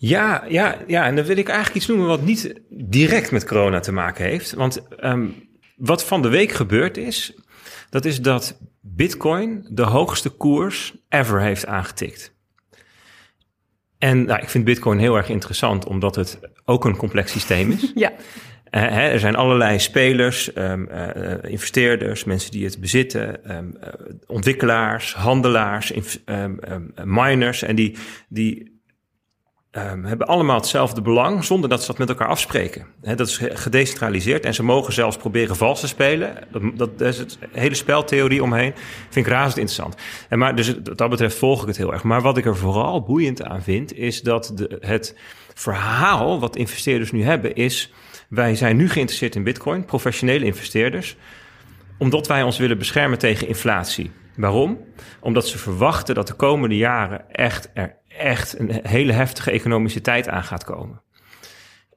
Ja, 0.05 0.45
ja, 0.49 0.79
ja, 0.87 1.07
en 1.07 1.17
dan 1.17 1.25
wil 1.25 1.37
ik 1.37 1.49
eigenlijk 1.49 1.77
iets 1.77 1.87
noemen 1.87 2.07
wat 2.07 2.23
niet 2.23 2.61
direct 2.69 3.31
met 3.31 3.47
corona 3.47 3.81
te 3.81 3.93
maken 3.93 4.25
heeft. 4.25 4.53
Want 4.53 4.83
um, 5.05 5.35
wat 5.77 6.05
van 6.05 6.23
de 6.23 6.29
week 6.29 6.53
gebeurd 6.53 6.97
is, 6.97 7.35
dat 7.91 8.05
is 8.05 8.21
dat 8.21 8.59
Bitcoin 8.81 9.67
de 9.69 9.83
hoogste 9.83 10.29
koers 10.31 10.95
ever 11.09 11.41
heeft 11.41 11.67
aangetikt. 11.67 12.35
En 13.99 14.25
nou, 14.25 14.43
ik 14.43 14.49
vind 14.49 14.65
Bitcoin 14.65 14.99
heel 14.99 15.17
erg 15.17 15.29
interessant, 15.29 15.87
omdat 15.87 16.15
het 16.15 16.39
ook 16.65 16.85
een 16.85 16.97
complex 16.97 17.33
systeem 17.33 17.71
is. 17.71 17.93
ja. 18.05 18.11
Uh, 18.11 18.19
hè, 18.71 19.09
er 19.09 19.21
zijn 19.21 19.37
allerlei 19.37 19.79
spelers, 19.79 20.57
um, 20.57 20.89
uh, 20.93 21.35
investeerders, 21.43 22.25
mensen 22.25 22.51
die 22.51 22.65
het 22.65 22.81
bezitten, 22.81 23.57
um, 23.57 23.77
uh, 23.81 23.89
ontwikkelaars, 24.27 25.15
handelaars, 25.15 25.93
miners. 27.05 27.63
En 27.63 27.77
die, 27.77 27.97
die 28.29 28.72
um, 29.73 30.05
hebben 30.05 30.27
allemaal 30.27 30.57
hetzelfde 30.57 31.03
belang 31.03 31.45
zonder 31.45 31.69
dat 31.71 31.81
ze 31.81 31.87
dat 31.87 31.99
met 31.99 32.09
elkaar 32.09 32.29
afspreken. 32.29 32.87
dat 33.01 33.21
is 33.21 33.41
gedecentraliseerd 33.43 34.45
en 34.45 34.55
ze 34.55 34.63
mogen 34.63 34.93
zelfs 34.93 35.17
proberen 35.17 35.57
vals 35.57 35.81
te 35.81 35.87
spelen. 35.87 36.35
Dat, 36.51 36.63
dat, 36.99 37.01
is 37.01 37.19
het 37.19 37.39
hele 37.53 37.75
speltheorie 37.75 38.43
omheen. 38.43 38.73
Vind 39.11 39.27
ik 39.27 39.33
razend 39.33 39.57
interessant. 39.57 39.97
En 40.29 40.39
maar, 40.39 40.55
dus 40.55 40.75
wat 40.85 40.99
dat 40.99 41.11
betreft 41.11 41.39
volg 41.39 41.61
ik 41.61 41.67
het 41.67 41.77
heel 41.77 41.93
erg. 41.93 42.03
Maar 42.03 42.23
wat 42.23 42.37
ik 42.37 42.47
er 42.47 42.57
vooral 42.57 43.03
boeiend 43.03 43.43
aan 43.43 43.63
vind, 43.63 43.95
is 43.97 44.23
dat 44.23 44.53
de, 44.55 44.77
het 44.81 45.19
verhaal 45.55 46.41
wat 46.41 46.57
investeerders 46.57 47.13
nu 47.13 47.23
hebben, 47.23 47.55
is 47.55 47.93
wij 48.29 48.55
zijn 48.55 48.77
nu 48.77 48.89
geïnteresseerd 48.89 49.35
in 49.35 49.45
Bitcoin, 49.45 49.85
professionele 49.85 50.45
investeerders, 50.45 51.17
omdat 51.99 52.27
wij 52.27 52.43
ons 52.43 52.59
willen 52.59 52.79
beschermen 52.79 53.19
tegen 53.19 53.49
inflatie. 53.49 54.11
Waarom? 54.37 54.79
Omdat 55.21 55.49
ze 55.49 55.59
verwachten 55.59 56.15
dat 56.15 56.27
de 56.27 56.33
komende 56.33 56.77
jaren 56.77 57.31
echt 57.31 57.71
er 57.75 57.97
echt 58.19 58.59
een 58.59 58.81
hele 58.83 59.13
heftige 59.13 59.51
economische 59.51 60.01
tijd 60.01 60.29
aan 60.29 60.45
gaat 60.45 60.65
komen. 60.65 61.03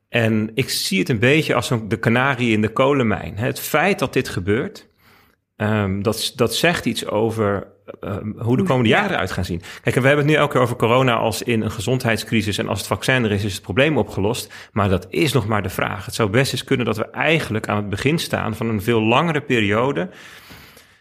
En 0.10 0.52
ik 0.54 0.70
zie 0.70 1.00
het 1.00 1.10
een 1.10 1.20
beetje 1.20 1.56
als 1.56 1.72
de 1.88 2.00
kanarie 2.00 2.52
in 2.52 2.62
de 2.62 2.70
kolenmijn. 2.70 3.38
Het 3.38 3.60
feit 3.60 4.00
dat 4.00 4.14
dit 4.14 4.30
gebeurt, 4.30 4.88
um, 5.58 6.04
dat, 6.04 6.34
dat 6.36 6.56
zegt 6.56 6.86
iets 6.86 7.08
over 7.08 7.68
um, 8.02 8.36
hoe 8.38 8.58
de 8.58 8.64
komende 8.64 8.90
jaren 8.90 9.12
eruit 9.12 9.32
gaan 9.32 9.46
zien. 9.46 9.62
Kijk, 9.82 9.96
we 9.96 10.08
hebben 10.08 10.26
het 10.26 10.34
nu 10.34 10.40
elke 10.40 10.52
keer 10.52 10.62
over 10.62 10.76
corona 10.76 11.16
als 11.16 11.42
in 11.42 11.62
een 11.62 11.72
gezondheidscrisis. 11.72 12.58
En 12.58 12.68
als 12.68 12.78
het 12.78 12.88
vaccin 12.88 13.24
er 13.24 13.32
is, 13.32 13.44
is 13.44 13.54
het 13.54 13.62
probleem 13.62 13.98
opgelost. 13.98 14.70
Maar 14.72 14.90
dat 14.90 15.08
is 15.10 15.34
nog 15.34 15.48
maar 15.48 15.64
de 15.64 15.70
vraag. 15.70 16.06
Het 16.06 16.16
zou 16.16 16.30
best 16.30 16.52
eens 16.52 16.64
kunnen 16.64 16.86
dat 16.86 16.98
we 16.98 17.10
eigenlijk 17.10 17.68
aan 17.68 17.78
het 17.78 17.90
begin 17.90 18.20
staan 18.20 18.56
van 18.56 18.70
een 18.70 18.82
veel 18.82 19.02
langere 19.02 19.42
periode 19.42 20.10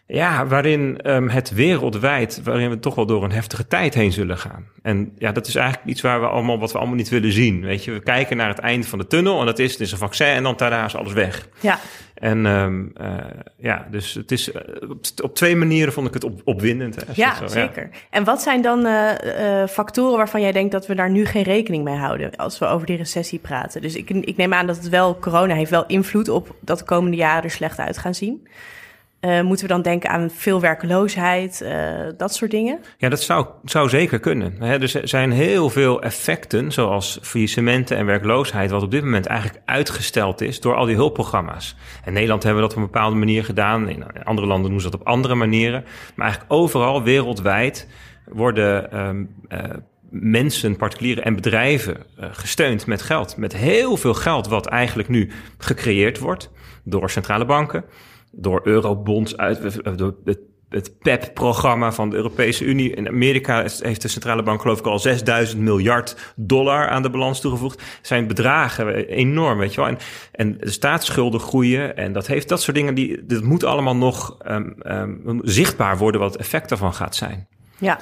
ja, 0.06 0.46
waarin 0.46 1.00
um, 1.10 1.28
het 1.28 1.50
wereldwijd, 1.50 2.40
waarin 2.44 2.70
we 2.70 2.78
toch 2.78 2.94
wel 2.94 3.06
door 3.06 3.24
een 3.24 3.32
heftige 3.32 3.66
tijd 3.66 3.94
heen 3.94 4.12
zullen 4.12 4.38
gaan. 4.38 4.66
En 4.82 5.12
ja, 5.18 5.32
dat 5.32 5.46
is 5.46 5.54
eigenlijk 5.54 5.88
iets 5.88 6.00
waar 6.00 6.20
we 6.20 6.26
allemaal, 6.26 6.58
wat 6.58 6.72
we 6.72 6.78
allemaal 6.78 6.96
niet 6.96 7.08
willen 7.08 7.32
zien. 7.32 7.60
Weet 7.60 7.84
je, 7.84 7.92
we 7.92 8.00
kijken 8.00 8.36
naar 8.36 8.48
het 8.48 8.58
einde 8.58 8.86
van 8.86 8.98
de 8.98 9.06
tunnel 9.06 9.40
en 9.40 9.46
dat 9.46 9.58
is, 9.58 9.72
het 9.72 9.80
is 9.80 9.92
een 9.92 9.98
vaccin 9.98 10.26
en 10.26 10.42
dan 10.42 10.56
tada 10.56 10.84
is 10.84 10.96
alles 10.96 11.12
weg. 11.12 11.48
Ja. 11.60 11.78
En 12.14 12.46
um, 12.46 12.92
uh, 13.00 13.14
ja, 13.56 13.86
dus 13.90 14.14
het 14.14 14.32
is, 14.32 14.48
uh, 14.48 14.54
op, 15.22 15.34
twee 15.34 15.56
manieren 15.56 15.92
vond 15.92 16.06
ik 16.06 16.14
het 16.14 16.24
op, 16.24 16.40
opwindend. 16.44 16.96
Hè, 16.96 17.02
ja, 17.14 17.34
zo, 17.34 17.46
zeker. 17.46 17.88
Ja. 17.92 17.98
En 18.10 18.24
wat 18.24 18.42
zijn 18.42 18.62
dan 18.62 18.86
uh, 18.86 19.10
factoren 19.68 20.16
waarvan 20.16 20.40
jij 20.40 20.52
denkt 20.52 20.72
dat 20.72 20.86
we 20.86 20.94
daar 20.94 21.10
nu 21.10 21.26
geen 21.26 21.42
rekening 21.42 21.84
mee 21.84 21.96
houden 21.96 22.36
als 22.36 22.58
we 22.58 22.66
over 22.66 22.86
die 22.86 22.96
recessie 22.96 23.38
praten? 23.38 23.82
Dus 23.82 23.94
ik, 23.94 24.10
ik 24.10 24.36
neem 24.36 24.54
aan 24.54 24.66
dat 24.66 24.76
het 24.76 24.88
wel, 24.88 25.18
corona 25.18 25.54
heeft 25.54 25.70
wel 25.70 25.86
invloed 25.86 26.28
op 26.28 26.54
dat 26.60 26.78
de 26.78 26.84
komende 26.84 27.16
jaren 27.16 27.42
er 27.42 27.50
slecht 27.50 27.78
uit 27.78 27.98
gaan 27.98 28.14
zien. 28.14 28.46
Uh, 29.24 29.40
moeten 29.40 29.66
we 29.66 29.72
dan 29.72 29.82
denken 29.82 30.10
aan 30.10 30.30
veel 30.30 30.60
werkloosheid, 30.60 31.60
uh, 31.62 31.70
dat 32.16 32.34
soort 32.34 32.50
dingen? 32.50 32.80
Ja, 32.98 33.08
dat 33.08 33.22
zou, 33.22 33.46
zou 33.64 33.88
zeker 33.88 34.20
kunnen. 34.20 34.60
Er 34.60 35.00
zijn 35.04 35.32
heel 35.32 35.70
veel 35.70 36.02
effecten, 36.02 36.72
zoals 36.72 37.18
faillissementen 37.22 37.96
en 37.96 38.06
werkloosheid, 38.06 38.70
wat 38.70 38.82
op 38.82 38.90
dit 38.90 39.04
moment 39.04 39.26
eigenlijk 39.26 39.60
uitgesteld 39.64 40.40
is 40.40 40.60
door 40.60 40.74
al 40.74 40.86
die 40.86 40.94
hulpprogramma's. 40.94 41.76
In 42.04 42.12
Nederland 42.12 42.42
hebben 42.42 42.62
we 42.62 42.68
dat 42.68 42.76
op 42.76 42.82
een 42.82 42.90
bepaalde 42.92 43.16
manier 43.16 43.44
gedaan. 43.44 43.88
In 43.88 44.04
andere 44.24 44.46
landen 44.46 44.70
doen 44.70 44.80
ze 44.80 44.90
dat 44.90 45.00
op 45.00 45.06
andere 45.06 45.34
manieren. 45.34 45.84
Maar 46.14 46.26
eigenlijk 46.26 46.52
overal 46.52 47.02
wereldwijd 47.02 47.88
worden 48.28 49.00
um, 49.06 49.34
uh, 49.48 49.58
mensen, 50.10 50.76
particulieren 50.76 51.24
en 51.24 51.34
bedrijven 51.34 51.96
gesteund 52.16 52.86
met 52.86 53.02
geld. 53.02 53.36
Met 53.36 53.56
heel 53.56 53.96
veel 53.96 54.14
geld 54.14 54.48
wat 54.48 54.66
eigenlijk 54.66 55.08
nu 55.08 55.30
gecreëerd 55.58 56.18
wordt 56.18 56.50
door 56.82 57.10
centrale 57.10 57.44
banken, 57.44 57.84
door 58.36 58.60
eurobonds, 58.64 59.36
uit, 59.36 59.80
door 59.98 60.14
het 60.24 60.38
het 60.74 60.98
PEP-programma 60.98 61.92
van 61.92 62.10
de 62.10 62.16
Europese 62.16 62.64
Unie. 62.64 62.94
In 62.94 63.08
Amerika 63.08 63.60
heeft 63.60 64.02
de 64.02 64.08
centrale 64.08 64.42
bank 64.42 64.60
geloof 64.60 64.78
ik 64.78 64.86
al 64.86 64.98
6000 64.98 65.60
miljard 65.60 66.32
dollar 66.36 66.88
aan 66.88 67.02
de 67.02 67.10
balans 67.10 67.40
toegevoegd. 67.40 67.82
Zijn 68.02 68.26
bedragen 68.26 68.94
enorm, 69.06 69.58
weet 69.58 69.74
je 69.74 69.80
wel. 69.80 69.90
En, 69.90 69.98
en 70.32 70.58
de 70.58 70.70
staatsschulden 70.70 71.40
groeien 71.40 71.96
en 71.96 72.12
dat 72.12 72.26
heeft 72.26 72.48
dat 72.48 72.62
soort 72.62 72.76
dingen. 72.76 72.94
Die, 72.94 73.26
dat 73.26 73.42
moet 73.42 73.64
allemaal 73.64 73.96
nog 73.96 74.36
um, 74.46 74.74
um, 74.86 75.40
zichtbaar 75.42 75.98
worden 75.98 76.20
wat 76.20 76.32
het 76.32 76.40
effect 76.40 76.68
daarvan 76.68 76.94
gaat 76.94 77.16
zijn. 77.16 77.48
Ja. 77.78 77.98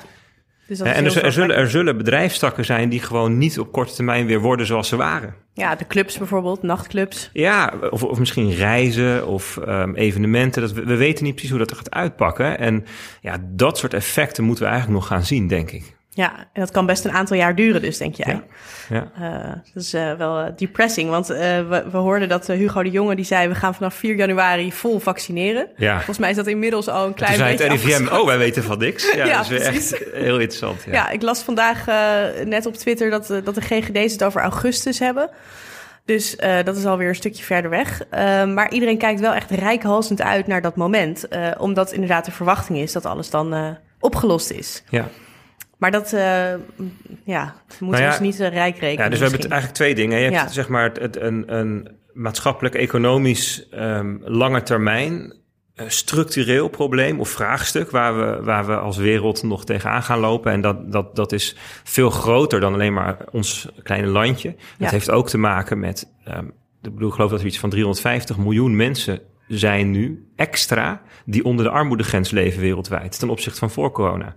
Dus 0.67 0.81
en 0.81 1.05
er, 1.05 1.25
er, 1.25 1.33
zullen, 1.33 1.57
er 1.57 1.71
zullen 1.71 1.97
bedrijfstakken 1.97 2.65
zijn 2.65 2.89
die 2.89 3.01
gewoon 3.01 3.39
niet 3.39 3.59
op 3.59 3.73
korte 3.73 3.95
termijn 3.95 4.27
weer 4.27 4.41
worden 4.41 4.67
zoals 4.67 4.89
ze 4.89 4.97
waren. 4.97 5.35
Ja, 5.55 5.75
de 5.75 5.87
clubs 5.87 6.19
bijvoorbeeld, 6.19 6.63
nachtclubs. 6.63 7.31
Ja, 7.33 7.73
of, 7.91 8.03
of 8.03 8.19
misschien 8.19 8.55
reizen 8.55 9.27
of 9.27 9.59
um, 9.69 9.95
evenementen. 9.95 10.63
Dat, 10.63 10.73
we, 10.73 10.85
we 10.85 10.97
weten 10.97 11.25
niet 11.25 11.33
precies 11.33 11.51
hoe 11.51 11.59
dat 11.59 11.71
er 11.71 11.77
gaat 11.77 11.91
uitpakken. 11.91 12.59
En 12.59 12.85
ja, 13.21 13.37
dat 13.51 13.79
soort 13.79 13.95
effecten 13.95 14.45
moeten 14.45 14.65
we 14.65 14.71
eigenlijk 14.71 15.01
nog 15.01 15.09
gaan 15.09 15.25
zien, 15.25 15.49
denk 15.49 15.71
ik. 15.71 15.97
Ja, 16.15 16.39
en 16.39 16.61
dat 16.61 16.71
kan 16.71 16.87
best 16.87 17.05
een 17.05 17.13
aantal 17.13 17.37
jaar 17.37 17.55
duren 17.55 17.83
dus, 17.83 17.99
denk 17.99 18.15
jij? 18.15 18.43
Ja. 18.89 19.11
ja. 19.19 19.45
Uh, 19.45 19.53
dat 19.75 19.83
is 19.83 19.95
uh, 19.95 20.13
wel 20.13 20.41
uh, 20.41 20.47
depressing, 20.57 21.11
want 21.11 21.27
we, 21.27 21.85
we 21.91 21.97
hoorden 21.97 22.29
dat 22.29 22.47
Hugo 22.47 22.83
de 22.83 22.91
Jonge 22.91 23.17
die 23.17 23.25
zei... 23.25 23.49
we 23.49 23.55
gaan 23.55 23.75
vanaf 23.75 23.95
4 23.95 24.15
januari 24.15 24.73
vol 24.73 24.99
vaccineren. 24.99 25.69
Ja. 25.77 25.95
Volgens 25.95 26.19
mij 26.19 26.31
is 26.31 26.37
dat 26.37 26.47
inmiddels 26.47 26.89
al 26.89 27.07
een 27.07 27.15
klein 27.15 27.39
beetje 27.39 27.65
het 27.65 27.83
RIVM, 27.83 28.15
oh, 28.15 28.27
wij 28.27 28.39
weten 28.39 28.63
van 28.63 28.79
niks. 28.79 29.13
Ja, 29.13 29.25
ja 29.27 29.37
dat 29.37 29.43
is 29.43 29.49
weer 29.49 29.61
echt 29.61 29.99
heel 30.13 30.39
interessant. 30.39 30.83
Ja, 30.87 30.93
ja 30.93 31.11
ik 31.11 31.23
las 31.23 31.43
vandaag 31.43 31.87
net 32.45 32.67
op 32.67 32.75
Twitter 32.75 33.11
dat, 33.11 33.27
dat 33.27 33.55
de 33.55 33.61
GGD's 33.61 34.13
het 34.13 34.25
over 34.25 34.41
augustus 34.41 34.99
hebben... 34.99 35.31
Dus 36.05 36.37
uh, 36.41 36.63
dat 36.65 36.77
is 36.77 36.85
alweer 36.85 37.09
een 37.09 37.15
stukje 37.15 37.43
verder 37.45 37.71
weg. 37.71 38.03
Uh, 38.03 38.45
maar 38.45 38.73
iedereen 38.73 38.99
kijkt 38.99 39.21
wel 39.21 39.33
echt 39.33 39.51
rijkhalsend 39.51 40.23
uit 40.23 40.47
naar 40.47 40.63
dat 40.63 40.77
moment. 40.77 41.25
Uh, 41.31 41.49
omdat 41.59 41.93
inderdaad 41.93 42.25
de 42.25 42.31
verwachting 42.31 42.79
is 42.79 42.93
dat 42.93 43.07
alles 43.07 43.31
dan 43.31 43.77
opgelost 44.01 44.51
is. 44.51 44.83
Ja. 44.89 45.09
Maar 45.83 45.91
dat 45.91 46.13
uh, 46.13 46.21
ja, 47.25 47.55
moet 47.81 47.91
nou 47.91 48.03
ja, 48.03 48.09
ons 48.09 48.19
niet 48.19 48.41
uh, 48.41 48.49
rijk 48.49 48.79
rekenen. 48.79 49.05
Ja, 49.05 49.11
dus 49.11 49.19
we 49.19 49.25
hebben 49.25 49.51
eigenlijk 49.51 49.75
twee 49.75 49.95
dingen. 49.95 50.19
Je 50.19 50.25
hebt 50.25 50.37
ja. 50.37 50.49
zeg 50.49 50.69
maar 50.69 50.93
het, 50.93 51.17
een, 51.21 51.55
een 51.57 51.89
maatschappelijk-economisch 52.13 53.69
um, 53.75 54.21
lange 54.25 54.63
termijn 54.63 55.35
uh, 55.75 55.89
structureel 55.89 56.69
probleem 56.69 57.21
of 57.21 57.29
vraagstuk 57.29 57.91
waar 57.91 58.19
we, 58.19 58.45
waar 58.45 58.67
we 58.67 58.77
als 58.77 58.97
wereld 58.97 59.43
nog 59.43 59.65
tegenaan 59.65 60.03
gaan 60.03 60.19
lopen. 60.19 60.53
En 60.53 60.61
dat, 60.61 60.93
dat, 60.93 61.17
dat 61.17 61.33
is 61.33 61.57
veel 61.85 62.11
groter 62.11 62.61
dan 62.61 62.73
alleen 62.73 62.93
maar 62.93 63.17
ons 63.31 63.69
kleine 63.83 64.07
landje. 64.07 64.49
Ja. 64.49 64.57
Dat 64.79 64.91
heeft 64.91 65.11
ook 65.11 65.29
te 65.29 65.39
maken 65.39 65.79
met, 65.79 66.09
um, 66.29 66.47
ik 66.83 66.93
bedoel, 66.95 67.09
ik 67.09 67.15
geloof 67.15 67.31
dat 67.31 67.41
er 67.41 67.47
iets 67.47 67.59
van 67.59 67.71
350 67.71 68.39
miljoen 68.39 68.77
mensen 68.77 69.21
zijn 69.49 69.91
nu 69.91 70.27
extra 70.37 71.03
die 71.25 71.45
onder 71.45 71.65
de 71.65 71.71
armoedegrens 71.71 72.31
leven 72.31 72.61
wereldwijd 72.61 73.19
ten 73.19 73.31
opzichte 73.31 73.59
van 73.59 73.71
voor 73.71 73.93
corona. 73.93 74.35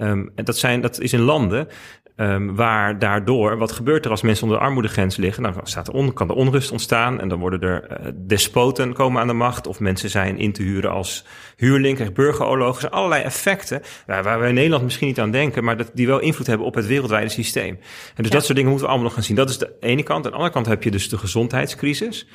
Um, 0.00 0.32
en 0.34 0.44
dat, 0.44 0.58
zijn, 0.58 0.80
dat 0.80 1.00
is 1.00 1.12
in 1.12 1.20
landen 1.20 1.68
um, 2.16 2.56
waar 2.56 2.98
daardoor, 2.98 3.58
wat 3.58 3.72
gebeurt 3.72 4.04
er 4.04 4.10
als 4.10 4.22
mensen 4.22 4.44
onder 4.44 4.58
de 4.58 4.64
armoedegrens 4.64 5.16
liggen? 5.16 5.42
Dan 5.42 5.54
staat 5.62 5.88
er 5.88 5.94
on, 5.94 6.12
kan 6.12 6.28
er 6.28 6.34
onrust 6.34 6.70
ontstaan 6.70 7.20
en 7.20 7.28
dan 7.28 7.38
worden 7.38 7.60
er 7.60 7.86
uh, 7.90 8.12
despoten 8.14 8.92
komen 8.92 9.20
aan 9.20 9.26
de 9.26 9.32
macht. 9.32 9.66
Of 9.66 9.80
mensen 9.80 10.10
zijn 10.10 10.38
in 10.38 10.52
te 10.52 10.62
huren 10.62 10.90
als 10.90 11.24
huurling, 11.56 11.94
krijg 11.94 12.12
burgeroorlogen. 12.12 12.74
Er 12.74 12.80
zijn 12.80 12.92
allerlei 12.92 13.22
effecten 13.22 13.82
waar, 14.06 14.22
waar 14.22 14.40
we 14.40 14.48
in 14.48 14.54
Nederland 14.54 14.82
misschien 14.82 15.06
niet 15.06 15.20
aan 15.20 15.30
denken, 15.30 15.64
maar 15.64 15.76
dat, 15.76 15.90
die 15.94 16.06
wel 16.06 16.18
invloed 16.18 16.46
hebben 16.46 16.66
op 16.66 16.74
het 16.74 16.86
wereldwijde 16.86 17.28
systeem. 17.28 17.74
En 17.74 18.22
dus 18.22 18.26
ja. 18.26 18.32
dat 18.32 18.44
soort 18.44 18.56
dingen 18.56 18.70
moeten 18.70 18.86
we 18.86 18.92
allemaal 18.92 19.08
nog 19.08 19.14
gaan 19.14 19.26
zien. 19.26 19.36
Dat 19.36 19.50
is 19.50 19.58
de 19.58 19.72
ene 19.80 20.02
kant. 20.02 20.24
Aan 20.24 20.30
de 20.30 20.36
andere 20.36 20.54
kant 20.54 20.66
heb 20.66 20.82
je 20.82 20.90
dus 20.90 21.08
de 21.08 21.18
gezondheidscrisis. 21.18 22.26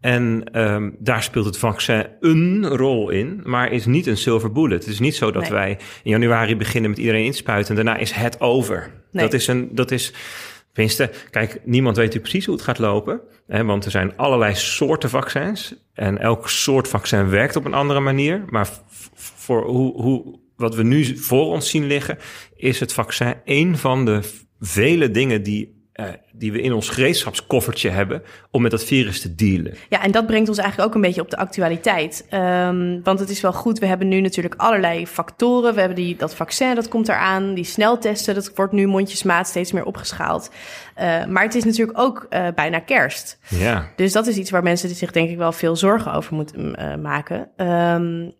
En 0.00 0.44
um, 0.60 0.96
daar 0.98 1.22
speelt 1.22 1.44
het 1.44 1.58
vaccin 1.58 2.06
een 2.20 2.66
rol 2.66 3.10
in, 3.10 3.40
maar 3.44 3.72
is 3.72 3.86
niet 3.86 4.06
een 4.06 4.16
silver 4.16 4.52
bullet. 4.52 4.84
Het 4.84 4.92
is 4.92 4.98
niet 4.98 5.14
zo 5.14 5.30
dat 5.30 5.42
nee. 5.42 5.50
wij 5.50 5.78
in 6.02 6.10
januari 6.10 6.56
beginnen 6.56 6.90
met 6.90 6.98
iedereen 6.98 7.24
inspuiten 7.24 7.76
en 7.76 7.84
daarna 7.84 8.00
is 8.00 8.12
het 8.12 8.40
over. 8.40 8.90
Nee. 9.12 9.24
Dat 9.24 9.32
is 9.32 9.46
een, 9.46 9.68
dat 9.72 9.90
is, 9.90 10.12
tenminste, 10.72 11.10
kijk, 11.30 11.60
niemand 11.64 11.96
weet 11.96 12.04
natuurlijk 12.04 12.30
precies 12.30 12.46
hoe 12.46 12.54
het 12.54 12.64
gaat 12.64 12.78
lopen. 12.78 13.20
Hè, 13.46 13.64
want 13.64 13.84
er 13.84 13.90
zijn 13.90 14.16
allerlei 14.16 14.54
soorten 14.54 15.10
vaccins 15.10 15.74
en 15.92 16.18
elk 16.18 16.48
soort 16.48 16.88
vaccin 16.88 17.28
werkt 17.28 17.56
op 17.56 17.64
een 17.64 17.74
andere 17.74 18.00
manier. 18.00 18.44
Maar 18.48 18.68
voor 19.14 19.64
hoe, 19.64 20.02
hoe, 20.02 20.38
wat 20.56 20.74
we 20.74 20.82
nu 20.82 21.16
voor 21.16 21.46
ons 21.46 21.70
zien 21.70 21.86
liggen, 21.86 22.18
is 22.56 22.80
het 22.80 22.92
vaccin 22.92 23.34
een 23.44 23.76
van 23.76 24.04
de 24.04 24.20
vele 24.60 25.10
dingen 25.10 25.42
die 25.42 25.77
uh, 26.00 26.06
die 26.32 26.52
we 26.52 26.60
in 26.60 26.72
ons 26.72 26.88
gereedschapskoffertje 26.88 27.88
hebben 27.88 28.22
om 28.50 28.62
met 28.62 28.70
dat 28.70 28.84
virus 28.84 29.20
te 29.20 29.34
dealen. 29.34 29.74
Ja, 29.88 30.02
en 30.02 30.10
dat 30.10 30.26
brengt 30.26 30.48
ons 30.48 30.58
eigenlijk 30.58 30.88
ook 30.88 30.94
een 30.94 31.00
beetje 31.00 31.20
op 31.20 31.30
de 31.30 31.36
actualiteit. 31.36 32.26
Um, 32.30 33.02
want 33.02 33.20
het 33.20 33.28
is 33.28 33.40
wel 33.40 33.52
goed, 33.52 33.78
we 33.78 33.86
hebben 33.86 34.08
nu 34.08 34.20
natuurlijk 34.20 34.54
allerlei 34.56 35.06
factoren. 35.06 35.74
We 35.74 35.80
hebben 35.80 35.96
die, 35.96 36.16
dat 36.16 36.34
vaccin, 36.34 36.74
dat 36.74 36.88
komt 36.88 37.08
eraan. 37.08 37.54
Die 37.54 37.64
sneltesten, 37.64 38.34
dat 38.34 38.52
wordt 38.54 38.72
nu 38.72 38.86
mondjesmaat 38.86 39.48
steeds 39.48 39.72
meer 39.72 39.84
opgeschaald. 39.84 40.50
Uh, 40.98 41.24
maar 41.24 41.42
het 41.42 41.54
is 41.54 41.64
natuurlijk 41.64 41.98
ook 41.98 42.26
uh, 42.30 42.46
bijna 42.54 42.78
kerst. 42.78 43.38
Ja. 43.48 43.92
Dus 43.96 44.12
dat 44.12 44.26
is 44.26 44.36
iets 44.36 44.50
waar 44.50 44.62
mensen 44.62 44.88
zich 44.88 45.12
denk 45.12 45.30
ik 45.30 45.36
wel 45.36 45.52
veel 45.52 45.76
zorgen 45.76 46.12
over 46.12 46.34
moeten 46.34 46.76
maken. 47.02 47.50
Um, 47.56 48.36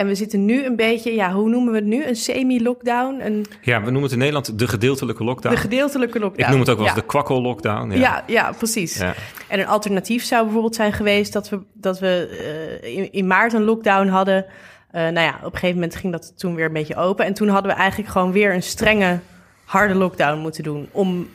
en 0.00 0.06
we 0.06 0.14
zitten 0.14 0.44
nu 0.44 0.64
een 0.64 0.76
beetje, 0.76 1.14
ja, 1.14 1.32
hoe 1.32 1.48
noemen 1.48 1.72
we 1.72 1.78
het 1.78 1.86
nu? 1.86 2.04
Een 2.04 2.16
semi-lockdown? 2.16 3.20
Een... 3.20 3.46
Ja, 3.62 3.78
we 3.78 3.84
noemen 3.84 4.02
het 4.02 4.12
in 4.12 4.18
Nederland 4.18 4.58
de 4.58 4.68
gedeeltelijke 4.68 5.24
lockdown. 5.24 5.54
De 5.54 5.60
gedeeltelijke 5.60 6.18
lockdown. 6.18 6.42
Ik 6.42 6.48
noem 6.48 6.60
het 6.60 6.68
ook 6.68 6.76
wel 6.76 6.86
eens 6.86 6.94
ja. 6.94 7.00
de 7.00 7.06
kwakkel-lockdown. 7.06 7.90
Ja, 7.90 7.98
ja, 7.98 8.22
ja 8.26 8.52
precies. 8.52 8.98
Ja. 8.98 9.14
En 9.48 9.58
een 9.58 9.66
alternatief 9.66 10.24
zou 10.24 10.44
bijvoorbeeld 10.44 10.74
zijn 10.74 10.92
geweest 10.92 11.32
dat 11.32 11.48
we, 11.48 11.60
dat 11.72 11.98
we 11.98 12.38
uh, 12.82 12.96
in, 12.96 13.12
in, 13.12 13.26
maart 13.26 13.52
een 13.52 13.64
lockdown 13.64 14.08
hadden. 14.08 14.44
Uh, 14.44 15.00
nou 15.02 15.20
ja, 15.20 15.34
op 15.38 15.52
een 15.52 15.58
gegeven 15.58 15.74
moment 15.74 15.96
ging 15.96 16.12
dat 16.12 16.38
toen 16.38 16.54
weer 16.54 16.66
een 16.66 16.72
beetje 16.72 16.96
open. 16.96 17.24
En 17.24 17.34
toen 17.34 17.48
hadden 17.48 17.72
we 17.72 17.78
eigenlijk 17.78 18.10
gewoon 18.10 18.32
weer 18.32 18.54
een 18.54 18.62
strenge, 18.62 19.18
harde 19.64 19.94
lockdown 19.94 20.38
moeten 20.38 20.62
doen. 20.62 20.88
Om 20.90 21.28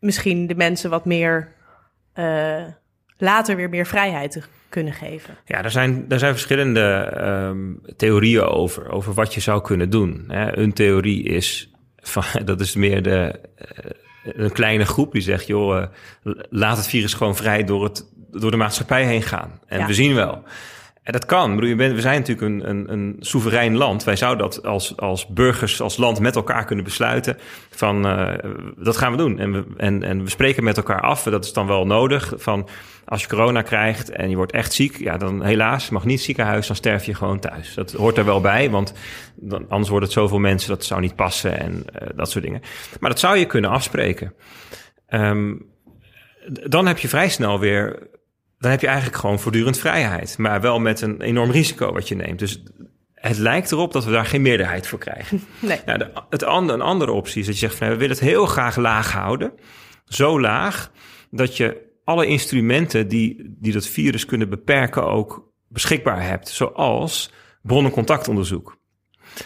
misschien 0.00 0.46
de 0.46 0.54
mensen 0.54 0.90
wat 0.90 1.04
meer, 1.04 1.52
uh, 2.14 2.62
later 3.18 3.56
weer 3.56 3.68
meer 3.68 3.86
vrijheid 3.86 4.30
te 4.30 4.42
kunnen 4.68 4.92
geven? 4.92 5.36
Ja, 5.44 5.64
er 5.64 5.70
zijn, 5.70 6.04
er 6.08 6.18
zijn 6.18 6.32
verschillende 6.32 7.12
um, 7.20 7.80
theorieën 7.96 8.42
over, 8.42 8.90
over 8.90 9.14
wat 9.14 9.34
je 9.34 9.40
zou 9.40 9.62
kunnen 9.62 9.90
doen. 9.90 10.24
Hè. 10.28 10.56
Een 10.58 10.72
theorie 10.72 11.22
is, 11.22 11.70
van, 11.96 12.24
dat 12.44 12.60
is 12.60 12.74
meer 12.74 13.02
de, 13.02 13.40
uh, 13.58 13.92
een 14.22 14.52
kleine 14.52 14.84
groep 14.84 15.12
die 15.12 15.22
zegt, 15.22 15.46
joh, 15.46 15.88
uh, 16.24 16.32
laat 16.50 16.76
het 16.76 16.86
virus 16.86 17.14
gewoon 17.14 17.36
vrij 17.36 17.64
door, 17.64 17.84
het, 17.84 18.10
door 18.30 18.50
de 18.50 18.56
maatschappij 18.56 19.04
heen 19.04 19.22
gaan. 19.22 19.60
En 19.66 19.78
ja. 19.78 19.86
we 19.86 19.94
zien 19.94 20.14
wel. 20.14 20.44
En 21.06 21.12
dat 21.12 21.24
kan. 21.24 21.56
Bedoel, 21.56 21.76
we 21.76 22.00
zijn 22.00 22.18
natuurlijk 22.18 22.46
een, 22.46 22.68
een, 22.68 22.92
een 22.92 23.16
soeverein 23.20 23.76
land. 23.76 24.04
Wij 24.04 24.16
zouden 24.16 24.44
dat 24.46 24.66
als, 24.66 24.96
als 24.96 25.26
burgers, 25.26 25.80
als 25.80 25.96
land 25.96 26.20
met 26.20 26.36
elkaar 26.36 26.64
kunnen 26.64 26.84
besluiten. 26.84 27.38
Van 27.70 28.06
uh, 28.06 28.34
dat 28.76 28.96
gaan 28.96 29.10
we 29.10 29.16
doen. 29.18 29.38
En 29.38 29.52
we, 29.52 29.64
en, 29.76 30.02
en 30.02 30.22
we 30.22 30.30
spreken 30.30 30.64
met 30.64 30.76
elkaar 30.76 31.00
af. 31.00 31.22
Dat 31.22 31.44
is 31.44 31.52
dan 31.52 31.66
wel 31.66 31.86
nodig. 31.86 32.32
Van 32.36 32.68
als 33.04 33.22
je 33.22 33.28
corona 33.28 33.62
krijgt 33.62 34.10
en 34.10 34.30
je 34.30 34.36
wordt 34.36 34.52
echt 34.52 34.72
ziek, 34.72 34.98
ja, 34.98 35.16
dan 35.16 35.44
helaas 35.44 35.90
mag 35.90 36.04
niet 36.04 36.20
ziekenhuis, 36.20 36.66
dan 36.66 36.76
sterf 36.76 37.04
je 37.04 37.14
gewoon 37.14 37.38
thuis. 37.38 37.74
Dat 37.74 37.92
hoort 37.92 38.18
er 38.18 38.24
wel 38.24 38.40
bij, 38.40 38.70
want 38.70 38.92
dan, 39.34 39.64
anders 39.68 39.90
wordt 39.90 40.04
het 40.04 40.14
zoveel 40.14 40.38
mensen, 40.38 40.68
dat 40.68 40.84
zou 40.84 41.00
niet 41.00 41.16
passen 41.16 41.58
en 41.58 41.72
uh, 41.72 42.08
dat 42.14 42.30
soort 42.30 42.44
dingen. 42.44 42.62
Maar 43.00 43.10
dat 43.10 43.18
zou 43.18 43.36
je 43.36 43.46
kunnen 43.46 43.70
afspreken. 43.70 44.34
Um, 45.08 45.66
dan 46.66 46.86
heb 46.86 46.98
je 46.98 47.08
vrij 47.08 47.28
snel 47.28 47.60
weer 47.60 48.08
dan 48.58 48.70
heb 48.70 48.80
je 48.80 48.86
eigenlijk 48.86 49.16
gewoon 49.16 49.38
voortdurend 49.38 49.78
vrijheid. 49.78 50.38
Maar 50.38 50.60
wel 50.60 50.78
met 50.78 51.00
een 51.00 51.20
enorm 51.20 51.50
risico 51.50 51.92
wat 51.92 52.08
je 52.08 52.14
neemt. 52.14 52.38
Dus 52.38 52.62
het 53.14 53.38
lijkt 53.38 53.72
erop 53.72 53.92
dat 53.92 54.04
we 54.04 54.10
daar 54.10 54.26
geen 54.26 54.42
meerderheid 54.42 54.86
voor 54.86 54.98
krijgen. 54.98 55.40
Nee. 55.58 55.80
Ja, 55.86 55.96
de, 55.96 56.10
het 56.30 56.44
andere, 56.44 56.78
een 56.78 56.84
andere 56.84 57.12
optie 57.12 57.40
is 57.40 57.46
dat 57.46 57.54
je 57.54 57.66
zegt 57.66 57.78
van 57.78 57.88
we 57.88 57.96
willen 57.96 58.16
het 58.16 58.24
heel 58.24 58.46
graag 58.46 58.76
laag 58.76 59.12
houden. 59.12 59.52
Zo 60.04 60.40
laag 60.40 60.90
dat 61.30 61.56
je 61.56 61.84
alle 62.04 62.26
instrumenten 62.26 63.08
die, 63.08 63.54
die 63.58 63.72
dat 63.72 63.86
virus 63.86 64.24
kunnen 64.24 64.48
beperken 64.48 65.06
ook 65.06 65.52
beschikbaar 65.68 66.22
hebt. 66.22 66.48
Zoals 66.48 67.32
bronnencontactonderzoek. 67.62 68.78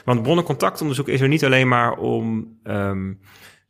Want 0.05 0.23
bronnencontactonderzoek 0.23 1.09
is 1.09 1.21
er 1.21 1.29
niet 1.29 1.45
alleen 1.45 1.69
maar 1.69 1.93
om 1.93 2.59
um, 2.65 3.21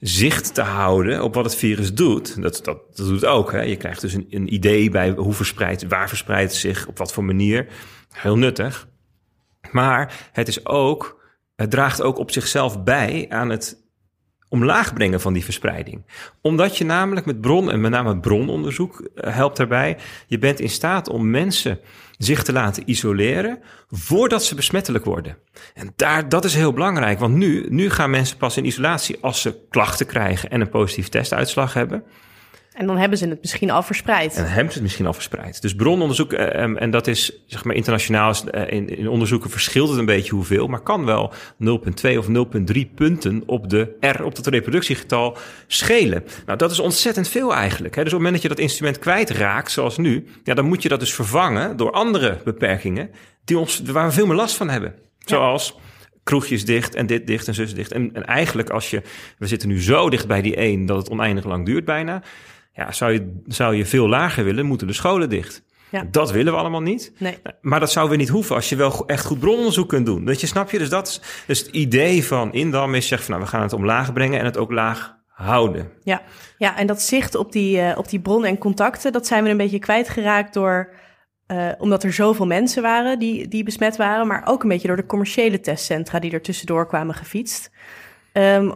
zicht 0.00 0.54
te 0.54 0.62
houden 0.62 1.22
op 1.22 1.34
wat 1.34 1.44
het 1.44 1.56
virus 1.56 1.94
doet. 1.94 2.42
Dat, 2.42 2.60
dat, 2.64 2.96
dat 2.96 3.06
doet 3.06 3.24
ook. 3.24 3.52
Hè? 3.52 3.60
Je 3.60 3.76
krijgt 3.76 4.00
dus 4.00 4.12
een, 4.12 4.26
een 4.30 4.54
idee 4.54 4.90
bij 4.90 5.10
hoe 5.10 5.32
verspreidt, 5.32 5.86
waar 5.86 6.08
verspreidt 6.08 6.50
het 6.50 6.60
zich, 6.60 6.86
op 6.86 6.98
wat 6.98 7.12
voor 7.12 7.24
manier. 7.24 7.66
Heel 8.10 8.36
nuttig. 8.38 8.88
Maar 9.70 10.28
het 10.32 10.48
is 10.48 10.66
ook, 10.66 11.20
het 11.56 11.70
draagt 11.70 12.02
ook 12.02 12.18
op 12.18 12.30
zichzelf 12.30 12.82
bij 12.82 13.26
aan 13.28 13.50
het 13.50 13.79
omlaag 14.50 14.92
brengen 14.92 15.20
van 15.20 15.32
die 15.32 15.44
verspreiding. 15.44 16.04
Omdat 16.40 16.78
je 16.78 16.84
namelijk 16.84 17.26
met 17.26 17.40
bron, 17.40 17.70
en 17.70 17.80
met 17.80 17.90
name 17.90 18.20
brononderzoek 18.20 19.00
uh, 19.00 19.34
helpt 19.34 19.56
daarbij, 19.56 19.96
je 20.26 20.38
bent 20.38 20.60
in 20.60 20.68
staat 20.68 21.08
om 21.08 21.30
mensen 21.30 21.78
zich 22.18 22.42
te 22.42 22.52
laten 22.52 22.82
isoleren 22.86 23.58
voordat 23.90 24.44
ze 24.44 24.54
besmettelijk 24.54 25.04
worden. 25.04 25.36
En 25.74 25.92
daar, 25.96 26.28
dat 26.28 26.44
is 26.44 26.54
heel 26.54 26.72
belangrijk, 26.72 27.18
want 27.18 27.34
nu, 27.34 27.66
nu 27.68 27.90
gaan 27.90 28.10
mensen 28.10 28.36
pas 28.36 28.56
in 28.56 28.66
isolatie 28.66 29.18
als 29.20 29.40
ze 29.40 29.66
klachten 29.70 30.06
krijgen 30.06 30.50
en 30.50 30.60
een 30.60 30.68
positieve 30.68 31.10
testuitslag 31.10 31.74
hebben. 31.74 32.04
En 32.80 32.86
dan 32.86 32.96
hebben 32.96 33.18
ze 33.18 33.28
het 33.28 33.40
misschien 33.40 33.70
al 33.70 33.82
verspreid. 33.82 34.36
En 34.36 34.44
hebben 34.44 34.66
ze 34.66 34.72
het 34.72 34.82
misschien 34.82 35.06
al 35.06 35.12
verspreid. 35.12 35.62
Dus 35.62 35.74
brononderzoek, 35.74 36.32
eh, 36.32 36.62
ehm, 36.62 36.76
en 36.76 36.90
dat 36.90 37.06
is 37.06 37.42
zeg 37.46 37.64
maar 37.64 37.74
internationaal, 37.74 38.34
eh, 38.50 38.76
in, 38.76 38.98
in 38.98 39.08
onderzoeken 39.08 39.50
verschilt 39.50 39.88
het 39.88 39.98
een 39.98 40.04
beetje 40.04 40.34
hoeveel, 40.34 40.66
maar 40.66 40.80
kan 40.80 41.04
wel 41.04 41.32
0,2 41.56 42.18
of 42.18 42.28
0,3 42.28 42.90
punten 42.94 43.42
op 43.46 43.70
de 43.70 43.96
R, 44.00 44.22
op 44.22 44.36
het 44.36 44.46
reproductiegetal, 44.46 45.36
schelen. 45.66 46.24
Nou, 46.46 46.58
dat 46.58 46.70
is 46.70 46.80
ontzettend 46.80 47.28
veel 47.28 47.54
eigenlijk. 47.54 47.94
Hè? 47.94 48.02
Dus 48.04 48.12
op 48.12 48.18
het 48.18 48.26
moment 48.26 48.42
dat 48.42 48.42
je 48.42 48.56
dat 48.56 48.66
instrument 48.66 48.98
kwijtraakt, 48.98 49.70
zoals 49.70 49.96
nu, 49.96 50.26
ja, 50.44 50.54
dan 50.54 50.64
moet 50.64 50.82
je 50.82 50.88
dat 50.88 51.00
dus 51.00 51.14
vervangen 51.14 51.76
door 51.76 51.90
andere 51.90 52.38
beperkingen 52.44 53.10
die 53.44 53.58
ons, 53.58 53.82
waar 53.84 54.06
we 54.06 54.12
veel 54.12 54.26
meer 54.26 54.36
last 54.36 54.56
van 54.56 54.68
hebben. 54.68 54.94
Zoals 55.18 55.78
kroegjes 56.22 56.64
dicht 56.64 56.94
en 56.94 57.06
dit 57.06 57.26
dicht 57.26 57.48
en 57.48 57.54
zus 57.54 57.74
dicht. 57.74 57.92
En, 57.92 58.10
en 58.12 58.24
eigenlijk 58.24 58.70
als 58.70 58.90
je, 58.90 59.02
we 59.38 59.46
zitten 59.46 59.68
nu 59.68 59.82
zo 59.82 60.10
dicht 60.10 60.26
bij 60.26 60.42
die 60.42 60.56
1 60.56 60.86
dat 60.86 60.96
het 60.96 61.10
oneindig 61.10 61.44
lang 61.44 61.66
duurt 61.66 61.84
bijna. 61.84 62.22
Ja, 62.72 62.92
zou 62.92 63.12
je, 63.12 63.40
zou 63.46 63.74
je 63.74 63.86
veel 63.86 64.08
lager 64.08 64.44
willen, 64.44 64.66
moeten 64.66 64.86
de 64.86 64.92
scholen 64.92 65.28
dicht. 65.28 65.62
Ja. 65.90 66.04
Dat 66.10 66.30
willen 66.30 66.52
we 66.52 66.58
allemaal 66.58 66.80
niet. 66.80 67.12
Nee. 67.18 67.38
Maar 67.60 67.80
dat 67.80 67.92
zou 67.92 68.08
weer 68.08 68.18
niet 68.18 68.28
hoeven 68.28 68.54
als 68.54 68.68
je 68.68 68.76
wel 68.76 69.06
echt 69.06 69.24
goed 69.24 69.38
brononderzoek 69.38 69.88
kunt 69.88 70.06
doen. 70.06 70.24
Dat 70.24 70.40
je, 70.40 70.46
snap 70.46 70.70
je? 70.70 70.78
Dus 70.78 70.88
dat 70.88 71.08
is 71.08 71.20
dus 71.46 71.58
het 71.58 71.68
idee 71.68 72.24
van 72.24 72.52
Indam 72.52 72.94
is 72.94 73.06
zeggen 73.06 73.26
van 73.26 73.36
nou, 73.36 73.50
we 73.50 73.56
gaan 73.56 73.62
het 73.62 73.72
omlaag 73.72 74.12
brengen 74.12 74.38
en 74.38 74.44
het 74.44 74.56
ook 74.56 74.72
laag 74.72 75.18
houden. 75.26 75.92
Ja, 76.02 76.22
ja 76.58 76.76
en 76.76 76.86
dat 76.86 77.02
zicht 77.02 77.34
op 77.34 77.52
die, 77.52 77.76
uh, 77.76 77.92
op 77.96 78.08
die 78.08 78.20
bronnen 78.20 78.50
en 78.50 78.58
contacten, 78.58 79.12
dat 79.12 79.26
zijn 79.26 79.44
we 79.44 79.50
een 79.50 79.56
beetje 79.56 79.78
kwijtgeraakt 79.78 80.54
door, 80.54 80.92
uh, 81.46 81.68
omdat 81.78 82.02
er 82.02 82.12
zoveel 82.12 82.46
mensen 82.46 82.82
waren 82.82 83.18
die, 83.18 83.48
die 83.48 83.64
besmet 83.64 83.96
waren, 83.96 84.26
maar 84.26 84.42
ook 84.44 84.62
een 84.62 84.68
beetje 84.68 84.86
door 84.86 84.96
de 84.96 85.06
commerciële 85.06 85.60
testcentra 85.60 86.18
die 86.18 86.32
er 86.32 86.42
tussendoor 86.42 86.86
kwamen 86.86 87.14
gefietst. 87.14 87.70
Um, 88.32 88.74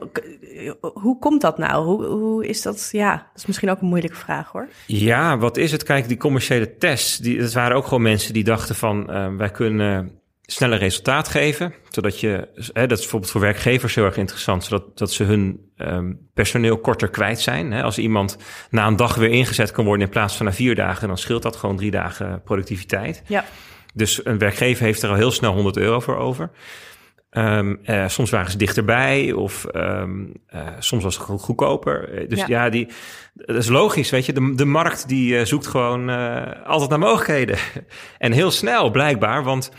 hoe 0.81 1.19
komt 1.19 1.41
dat 1.41 1.59
nou? 1.59 1.85
Hoe, 1.85 2.05
hoe 2.05 2.47
is 2.47 2.63
dat? 2.63 2.89
Ja, 2.93 3.13
dat 3.13 3.37
is 3.37 3.47
misschien 3.47 3.71
ook 3.71 3.81
een 3.81 3.87
moeilijke 3.87 4.17
vraag 4.17 4.51
hoor. 4.51 4.69
Ja, 4.87 5.39
wat 5.39 5.57
is 5.57 5.73
het? 5.73 5.83
Kijk, 5.83 6.09
die 6.09 6.17
commerciële 6.17 6.77
tests, 6.77 7.19
die, 7.19 7.39
dat 7.39 7.53
waren 7.53 7.77
ook 7.77 7.85
gewoon 7.85 8.03
mensen 8.03 8.33
die 8.33 8.45
dachten 8.45 8.75
van 8.75 9.07
uh, 9.11 9.27
wij 9.37 9.51
kunnen 9.51 10.13
sneller 10.43 10.79
resultaat 10.79 11.29
geven. 11.29 11.75
Zodat 11.89 12.21
je, 12.21 12.49
hè, 12.73 12.87
dat 12.87 12.99
is 12.99 13.03
bijvoorbeeld 13.03 13.33
voor 13.33 13.41
werkgevers 13.41 13.95
heel 13.95 14.05
erg 14.05 14.17
interessant, 14.17 14.65
zodat 14.65 14.99
dat 14.99 15.13
ze 15.13 15.25
hun 15.25 15.71
um, 15.77 16.29
personeel 16.35 16.79
korter 16.79 17.09
kwijt 17.09 17.41
zijn. 17.41 17.73
Hè. 17.73 17.83
Als 17.83 17.99
iemand 17.99 18.37
na 18.71 18.87
een 18.87 18.97
dag 18.97 19.15
weer 19.15 19.31
ingezet 19.31 19.71
kan 19.71 19.85
worden 19.85 20.07
in 20.07 20.13
plaats 20.13 20.37
van 20.37 20.47
na 20.47 20.53
vier 20.53 20.75
dagen, 20.75 21.09
dan 21.09 21.19
scheelt 21.19 21.43
dat 21.43 21.57
gewoon 21.57 21.77
drie 21.77 21.91
dagen 21.91 22.43
productiviteit. 22.45 23.23
Ja. 23.27 23.45
Dus 23.95 24.25
een 24.25 24.39
werkgever 24.39 24.85
heeft 24.85 25.03
er 25.03 25.09
al 25.09 25.15
heel 25.15 25.31
snel 25.31 25.53
100 25.53 25.77
euro 25.77 26.01
voor 26.01 26.17
over. 26.17 26.51
Um, 27.37 27.79
uh, 27.87 28.09
soms 28.09 28.31
waren 28.31 28.51
ze 28.51 28.57
dichterbij 28.57 29.33
of 29.33 29.67
um, 29.73 30.33
uh, 30.55 30.61
soms 30.79 31.03
was 31.03 31.19
het 31.19 31.41
goedkoper. 31.41 32.09
Eh, 32.09 32.29
dus 32.29 32.39
ja, 32.39 32.47
ja 32.49 32.71
die, 32.71 32.89
dat 33.35 33.57
is 33.57 33.69
logisch, 33.69 34.11
weet 34.11 34.27
je. 34.27 34.33
De, 34.33 34.55
de 34.55 34.65
markt 34.65 35.09
die 35.09 35.35
uh, 35.35 35.45
zoekt 35.45 35.67
gewoon 35.67 36.09
altijd 36.65 36.91
naar 36.91 36.99
mogelijkheden. 36.99 37.59
en 38.19 38.33
heel 38.33 38.51
snel 38.51 38.91
blijkbaar, 38.91 39.43
want 39.43 39.71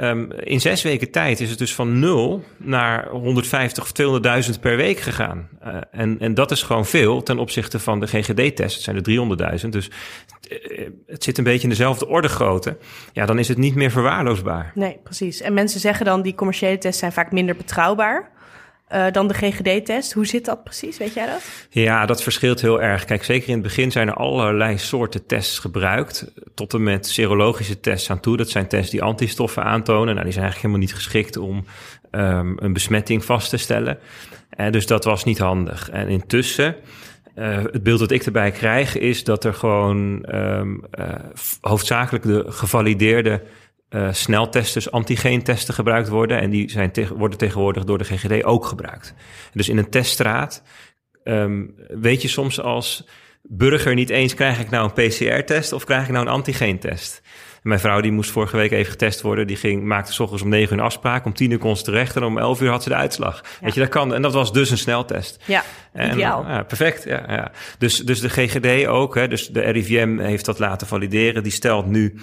um, 0.00 0.32
in 0.32 0.60
zes 0.60 0.82
weken 0.82 1.10
tijd 1.10 1.40
is 1.40 1.50
het 1.50 1.58
dus 1.58 1.74
van 1.74 1.98
nul 1.98 2.44
naar 2.56 3.08
150 3.08 3.82
of 3.82 3.92
200.000 4.52 4.60
per 4.60 4.76
week 4.76 4.98
gegaan. 4.98 5.48
en, 5.90 6.16
en 6.20 6.34
dat 6.34 6.50
is 6.50 6.62
gewoon 6.62 6.86
veel 6.86 7.22
ten 7.22 7.38
opzichte 7.38 7.78
van 7.78 8.00
de 8.00 8.06
GGD-test. 8.06 8.74
Het 8.74 8.82
zijn 8.82 8.96
er 8.96 9.60
300.000, 9.62 9.68
dus 9.68 9.90
eh, 10.48 10.86
het 11.06 11.24
zit 11.24 11.38
een 11.38 11.44
beetje 11.44 11.62
in 11.62 11.68
dezelfde 11.68 12.08
orde 12.08 12.28
grootte, 12.28 12.76
ja, 13.12 13.26
dan 13.26 13.38
is 13.38 13.48
het 13.48 13.58
niet 13.58 13.74
meer 13.74 13.90
verwaarloosbaar. 13.90 14.72
Nee, 14.74 14.98
precies. 15.02 15.40
En 15.40 15.54
mensen 15.54 15.80
zeggen 15.80 16.06
dan 16.06 16.22
die 16.22 16.34
commerciële 16.34 16.78
tests 16.78 17.00
zijn 17.00 17.12
vaak 17.12 17.32
minder 17.32 17.56
betrouwbaar. 17.56 18.30
Uh, 18.92 19.06
dan 19.12 19.28
de 19.28 19.34
GGD-test. 19.34 20.12
Hoe 20.12 20.26
zit 20.26 20.44
dat 20.44 20.64
precies? 20.64 20.98
Weet 20.98 21.14
jij 21.14 21.26
dat? 21.26 21.42
Ja, 21.70 22.06
dat 22.06 22.22
verschilt 22.22 22.60
heel 22.60 22.82
erg. 22.82 23.04
Kijk, 23.04 23.24
zeker 23.24 23.48
in 23.48 23.54
het 23.54 23.62
begin 23.62 23.90
zijn 23.90 24.08
er 24.08 24.14
allerlei 24.14 24.78
soorten 24.78 25.26
tests 25.26 25.58
gebruikt. 25.58 26.32
Tot 26.54 26.74
en 26.74 26.82
met 26.82 27.06
serologische 27.06 27.80
tests 27.80 28.10
aan 28.10 28.20
toe. 28.20 28.36
Dat 28.36 28.50
zijn 28.50 28.68
tests 28.68 28.90
die 28.90 29.02
antistoffen 29.02 29.64
aantonen. 29.64 30.14
Nou, 30.14 30.24
die 30.24 30.32
zijn 30.32 30.44
eigenlijk 30.44 30.56
helemaal 30.56 30.80
niet 30.80 30.94
geschikt 30.94 31.36
om 31.36 31.64
um, 32.10 32.56
een 32.60 32.72
besmetting 32.72 33.24
vast 33.24 33.50
te 33.50 33.56
stellen. 33.56 33.98
Uh, 34.60 34.70
dus 34.70 34.86
dat 34.86 35.04
was 35.04 35.24
niet 35.24 35.38
handig. 35.38 35.90
En 35.90 36.08
intussen 36.08 36.76
uh, 37.38 37.56
het 37.56 37.82
beeld 37.82 37.98
dat 37.98 38.10
ik 38.10 38.22
erbij 38.22 38.50
krijg 38.50 38.98
is 38.98 39.24
dat 39.24 39.44
er 39.44 39.54
gewoon 39.54 40.26
uh, 40.34 40.62
hoofdzakelijk 41.60 42.24
de 42.24 42.44
gevalideerde 42.48 43.42
uh, 43.90 44.12
sneltesters, 44.12 44.90
antigeentesten 44.90 45.74
gebruikt 45.74 46.08
worden. 46.08 46.40
En 46.40 46.50
die 46.50 46.70
zijn 46.70 46.90
te 46.90 47.14
worden 47.16 47.38
tegenwoordig 47.38 47.84
door 47.84 47.98
de 47.98 48.04
GGD 48.04 48.44
ook 48.44 48.66
gebruikt. 48.66 49.14
Dus 49.52 49.68
in 49.68 49.78
een 49.78 49.90
teststraat 49.90 50.62
um, 51.24 51.74
weet 51.88 52.22
je 52.22 52.28
soms 52.28 52.60
als 52.60 53.08
burger 53.42 53.94
niet 53.94 54.10
eens... 54.10 54.34
krijg 54.34 54.60
ik 54.60 54.70
nou 54.70 54.90
een 54.94 55.08
PCR-test 55.08 55.72
of 55.72 55.84
krijg 55.84 56.04
ik 56.04 56.12
nou 56.12 56.26
een 56.26 56.32
antigeentest? 56.32 57.22
Mijn 57.62 57.80
vrouw 57.80 58.00
die 58.00 58.12
moest 58.12 58.30
vorige 58.30 58.56
week 58.56 58.70
even 58.70 58.90
getest 58.90 59.20
worden. 59.20 59.46
Die 59.46 59.56
ging, 59.56 59.82
maakte 59.82 60.12
s 60.12 60.20
ochtends 60.20 60.42
om 60.42 60.48
negen 60.48 60.72
uur 60.72 60.78
een 60.78 60.84
afspraak. 60.84 61.24
Om 61.24 61.34
tien 61.34 61.50
uur 61.50 61.58
kon 61.58 61.76
ze 61.76 61.82
terecht 61.82 62.16
en 62.16 62.22
om 62.22 62.38
elf 62.38 62.60
uur 62.60 62.70
had 62.70 62.82
ze 62.82 62.88
de 62.88 62.94
uitslag. 62.94 63.44
Weet 63.60 63.74
je, 63.74 63.80
dat 63.80 63.88
kan. 63.88 64.14
En 64.14 64.22
dat 64.22 64.32
was 64.32 64.52
dus 64.52 64.70
een 64.70 64.78
sneltest. 64.78 65.42
Ja, 65.44 65.62
en, 65.92 66.12
ideaal. 66.12 66.46
Ja, 66.46 66.62
perfect. 66.62 67.04
Ja, 67.04 67.24
ja. 67.28 67.50
Dus, 67.78 67.98
dus 67.98 68.20
de 68.20 68.28
GGD 68.28 68.86
ook. 68.86 69.14
Hè, 69.14 69.28
dus 69.28 69.48
de 69.48 69.60
RIVM 69.60 70.18
heeft 70.18 70.44
dat 70.44 70.58
laten 70.58 70.86
valideren. 70.86 71.42
Die 71.42 71.52
stelt 71.52 71.86
nu 71.86 72.14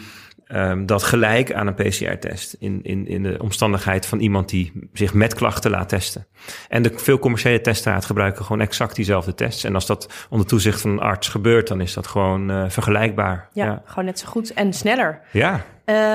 um, 0.48 0.86
dat 0.86 1.04
gelijk 1.04 1.54
aan 1.54 1.68
een 1.68 1.74
PCR-test. 1.74 2.56
In, 2.60 2.80
in, 2.84 3.08
in 3.08 3.24
de 3.24 3.38
omstandigheid 3.42 4.06
van 4.06 4.20
iemand 4.20 4.50
die 4.50 4.90
zich 4.94 5.14
met 5.14 5.34
klachten 5.34 5.72
laat 5.72 5.90
testen. 5.90 6.26
En 6.70 6.82
de 6.82 6.92
veel 6.96 7.20
commerciële 7.20 7.62
teststraat 7.62 8.06
gebruiken 8.06 8.46
gewoon 8.46 8.62
exact 8.62 8.96
diezelfde 8.96 9.34
tests. 9.34 9.64
En 9.64 9.76
als 9.76 9.86
dat 9.86 10.28
onder 10.30 10.48
toezicht 10.48 10.82
van 10.82 10.92
een 10.92 11.00
arts 11.00 11.28
gebeurt, 11.28 11.68
dan 11.68 11.82
is 11.82 11.94
dat 11.94 12.08
gewoon 12.08 12.52
uh, 12.52 12.64
vergelijkbaar. 12.68 13.50
Ja, 13.54 13.66
ja, 13.66 13.82
gewoon 13.86 14.06
net 14.06 14.20
zo 14.20 14.28
goed 14.28 14.54
en 14.54 14.74
sneller. 14.74 15.22
Ja. 15.32 15.66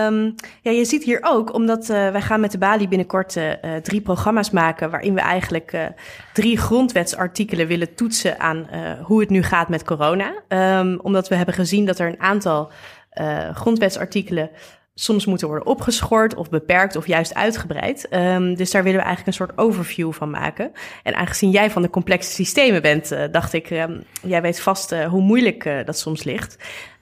Um, 0.06 0.34
ja, 0.62 0.70
je 0.70 0.84
ziet 0.84 1.04
hier 1.04 1.18
ook, 1.22 1.54
omdat 1.54 1.82
uh, 1.82 2.10
wij 2.10 2.20
gaan 2.20 2.40
met 2.40 2.50
de 2.50 2.58
Bali 2.58 2.88
binnenkort 2.88 3.36
uh, 3.36 3.52
drie 3.82 4.00
programma's 4.00 4.50
maken... 4.50 4.90
waarin 4.90 5.14
we 5.14 5.20
eigenlijk 5.20 5.72
uh, 5.72 5.84
drie 6.32 6.56
grondwetsartikelen 6.56 7.66
willen 7.66 7.94
toetsen 7.94 8.40
aan 8.40 8.68
hoe 9.02 9.20
het 9.20 9.30
nu 9.30 9.42
gaat 9.42 9.68
met 9.68 9.84
corona. 9.84 10.32
Um, 10.48 11.00
omdat 11.02 11.28
we 11.28 11.34
hebben 11.34 11.54
gezien 11.54 11.86
dat 11.86 11.98
er 11.98 12.08
een 12.08 12.20
aantal 12.20 12.70
uh, 13.20 13.54
grondwetsartikelen 13.54 14.50
soms 14.94 15.26
moeten 15.26 15.48
worden 15.48 15.66
opgeschort 15.66 16.34
of 16.34 16.48
beperkt 16.48 16.96
of 16.96 17.06
juist 17.06 17.34
uitgebreid. 17.34 18.06
Um, 18.10 18.54
dus 18.54 18.70
daar 18.70 18.82
willen 18.82 18.98
we 18.98 19.04
eigenlijk 19.04 19.26
een 19.26 19.46
soort 19.46 19.58
overview 19.58 20.12
van 20.12 20.30
maken. 20.30 20.72
En 21.02 21.14
aangezien 21.14 21.50
jij 21.50 21.70
van 21.70 21.82
de 21.82 21.90
complexe 21.90 22.30
systemen 22.30 22.82
bent, 22.82 23.12
uh, 23.12 23.24
dacht 23.30 23.52
ik, 23.52 23.70
um, 23.70 24.02
jij 24.22 24.42
weet 24.42 24.60
vast 24.60 24.92
uh, 24.92 25.04
hoe 25.04 25.22
moeilijk 25.22 25.82
dat 25.84 25.98
soms 25.98 26.24
ligt. 26.24 26.56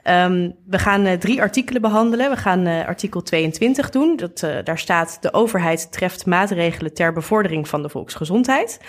Um, 0.08 0.54
we 0.66 0.78
gaan 0.78 1.06
uh, 1.06 1.12
drie 1.12 1.40
artikelen 1.40 1.80
behandelen. 1.80 2.30
We 2.30 2.36
gaan 2.36 2.66
uh, 2.66 2.86
artikel 2.86 3.22
22 3.22 3.90
doen. 3.90 4.16
Dat, 4.16 4.42
uh, 4.42 4.56
daar 4.64 4.78
staat 4.78 5.18
de 5.20 5.32
overheid 5.32 5.92
treft 5.92 6.26
maatregelen 6.26 6.94
ter 6.94 7.12
bevordering 7.12 7.68
van 7.68 7.82
de 7.82 7.88
volksgezondheid. 7.88 8.80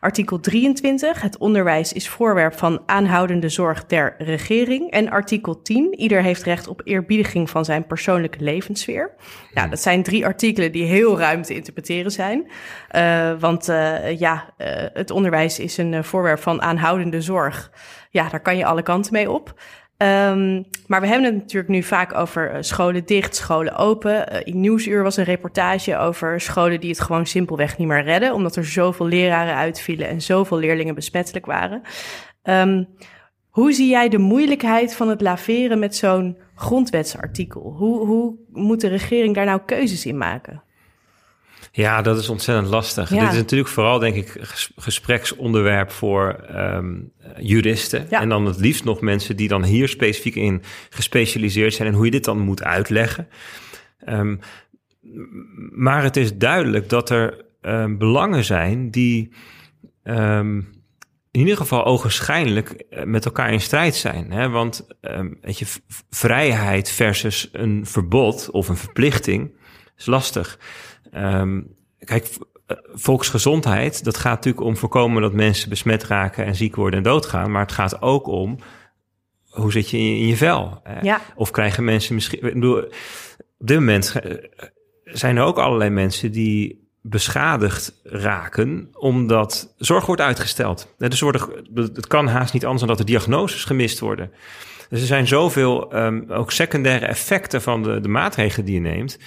Artikel 0.00 0.40
23. 0.40 1.22
Het 1.22 1.38
onderwijs 1.38 1.92
is 1.92 2.08
voorwerp 2.08 2.58
van 2.58 2.82
aanhoudende 2.86 3.48
zorg 3.48 3.86
der 3.86 4.14
regering. 4.18 4.90
En 4.90 5.10
artikel 5.10 5.62
10. 5.62 5.94
Ieder 5.98 6.22
heeft 6.22 6.42
recht 6.42 6.68
op 6.68 6.80
eerbiediging 6.84 7.50
van 7.50 7.64
zijn 7.64 7.86
persoonlijke 7.86 8.44
levenssfeer. 8.44 9.10
Nou, 9.54 9.70
dat 9.70 9.80
zijn 9.80 10.02
drie 10.02 10.26
artikelen 10.26 10.72
die 10.72 10.84
heel 10.84 11.18
ruim 11.18 11.42
te 11.42 11.54
interpreteren 11.54 12.10
zijn. 12.10 12.50
want 13.38 13.66
ja, 14.18 14.54
het 14.92 15.10
onderwijs 15.10 15.58
is 15.58 15.76
een 15.76 16.04
voorwerp 16.04 16.40
van 16.40 16.62
aanhoudende 16.62 17.20
zorg. 17.20 17.70
Ja, 18.10 18.28
daar 18.28 18.40
kan 18.40 18.56
je 18.56 18.64
alle 18.64 18.82
kanten 18.82 19.12
mee 19.12 19.30
op. 19.30 19.54
Um, 20.02 20.64
maar 20.86 21.00
we 21.00 21.06
hebben 21.06 21.24
het 21.24 21.34
natuurlijk 21.34 21.72
nu 21.72 21.82
vaak 21.82 22.14
over 22.14 22.54
uh, 22.54 22.56
scholen 22.60 23.04
dicht, 23.04 23.36
scholen 23.36 23.76
open. 23.76 24.32
Uh, 24.32 24.40
in 24.44 24.60
Nieuwsuur 24.60 25.02
was 25.02 25.16
een 25.16 25.24
reportage 25.24 25.96
over 25.96 26.40
scholen 26.40 26.80
die 26.80 26.90
het 26.90 27.00
gewoon 27.00 27.26
simpelweg 27.26 27.78
niet 27.78 27.88
meer 27.88 28.02
redden, 28.02 28.34
omdat 28.34 28.56
er 28.56 28.64
zoveel 28.64 29.06
leraren 29.06 29.54
uitvielen 29.54 30.08
en 30.08 30.22
zoveel 30.22 30.58
leerlingen 30.58 30.94
besmettelijk 30.94 31.46
waren. 31.46 31.82
Um, 32.42 32.88
hoe 33.48 33.72
zie 33.72 33.88
jij 33.88 34.08
de 34.08 34.18
moeilijkheid 34.18 34.94
van 34.94 35.08
het 35.08 35.20
laveren 35.20 35.78
met 35.78 35.96
zo'n 35.96 36.38
grondwetsartikel? 36.54 37.74
Hoe, 37.76 38.06
hoe 38.06 38.36
moet 38.52 38.80
de 38.80 38.88
regering 38.88 39.34
daar 39.34 39.44
nou 39.44 39.60
keuzes 39.66 40.06
in 40.06 40.18
maken? 40.18 40.62
Ja, 41.72 42.02
dat 42.02 42.18
is 42.18 42.28
ontzettend 42.28 42.68
lastig. 42.68 43.08
Dit 43.08 43.22
is 43.22 43.34
natuurlijk 43.34 43.70
vooral, 43.70 43.98
denk 43.98 44.14
ik, 44.14 44.36
gespreksonderwerp 44.76 45.90
voor 45.90 46.44
um, 46.56 47.12
juristen. 47.38 48.10
En 48.10 48.28
dan 48.28 48.46
het 48.46 48.58
liefst 48.58 48.84
nog 48.84 49.00
mensen 49.00 49.36
die 49.36 49.48
dan 49.48 49.64
hier 49.64 49.88
specifiek 49.88 50.34
in 50.34 50.62
gespecialiseerd 50.90 51.74
zijn 51.74 51.88
en 51.88 51.94
hoe 51.94 52.04
je 52.04 52.10
dit 52.10 52.24
dan 52.24 52.38
moet 52.38 52.62
uitleggen. 52.62 53.28
Um, 54.08 54.40
maar 55.70 56.02
het 56.02 56.16
is 56.16 56.36
duidelijk 56.36 56.88
dat 56.88 57.10
er 57.10 57.44
um, 57.62 57.98
belangen 57.98 58.44
zijn 58.44 58.90
die 58.90 59.32
in 61.30 61.40
ieder 61.40 61.56
geval 61.56 61.84
ogenschijnlijk 61.84 62.70
eh, 62.70 63.04
met 63.04 63.24
elkaar 63.24 63.52
in 63.52 63.60
strijd 63.60 63.94
zijn. 63.94 64.32
Hè? 64.32 64.48
Want 64.48 64.86
weet 65.40 65.58
je, 65.58 65.66
vrijheid 66.10 66.90
versus 66.90 67.48
een 67.52 67.86
verbod 67.86 68.50
of 68.50 68.68
een 68.68 68.76
verplichting 68.76 69.57
is 69.98 70.06
lastig. 70.06 70.58
Um, 71.14 71.76
kijk, 71.98 72.28
eh, 72.66 72.76
volksgezondheid, 72.92 74.04
dat 74.04 74.16
gaat 74.16 74.34
natuurlijk 74.34 74.66
om 74.66 74.76
voorkomen 74.76 75.22
dat 75.22 75.32
mensen 75.32 75.68
besmet 75.68 76.04
raken 76.04 76.44
en 76.44 76.54
ziek 76.54 76.76
worden 76.76 76.98
en 76.98 77.04
doodgaan. 77.04 77.50
Maar 77.50 77.62
het 77.62 77.72
gaat 77.72 78.02
ook 78.02 78.26
om 78.26 78.58
hoe 79.48 79.72
zit 79.72 79.90
je 79.90 79.96
in 79.96 80.26
je, 80.26 80.36
vel? 80.36 80.82
Ja. 81.02 81.20
Of 81.34 81.50
krijgen 81.50 81.84
mensen 81.84 82.14
misschien. 82.14 82.46
Ik 82.46 82.54
bedoel, 82.54 82.82
op 83.58 83.66
dit 83.66 83.78
moment 83.78 84.12
eh, 84.12 84.34
zijn 85.04 85.36
er 85.36 85.42
ook 85.42 85.58
allerlei 85.58 85.90
mensen 85.90 86.32
die 86.32 86.86
beschadigd 87.02 88.00
raken 88.02 88.88
omdat 88.92 89.74
zorg 89.76 90.06
wordt 90.06 90.20
uitgesteld. 90.20 90.94
Dus 90.98 91.20
worden, 91.20 91.42
het 91.74 92.06
kan 92.06 92.26
haast 92.26 92.52
niet 92.52 92.64
anders 92.64 92.80
dan 92.80 92.88
dat 92.88 92.98
de 92.98 93.12
diagnoses 93.12 93.64
gemist 93.64 93.98
worden. 93.98 94.30
Dus 94.88 95.00
er 95.00 95.06
zijn 95.06 95.26
zoveel 95.26 95.96
um, 95.96 96.30
ook 96.30 96.52
secundaire 96.52 97.06
effecten 97.06 97.62
van 97.62 97.82
de, 97.82 98.00
de 98.00 98.08
maatregelen 98.08 98.66
die 98.66 98.74
je 98.74 98.80
neemt. 98.80 99.18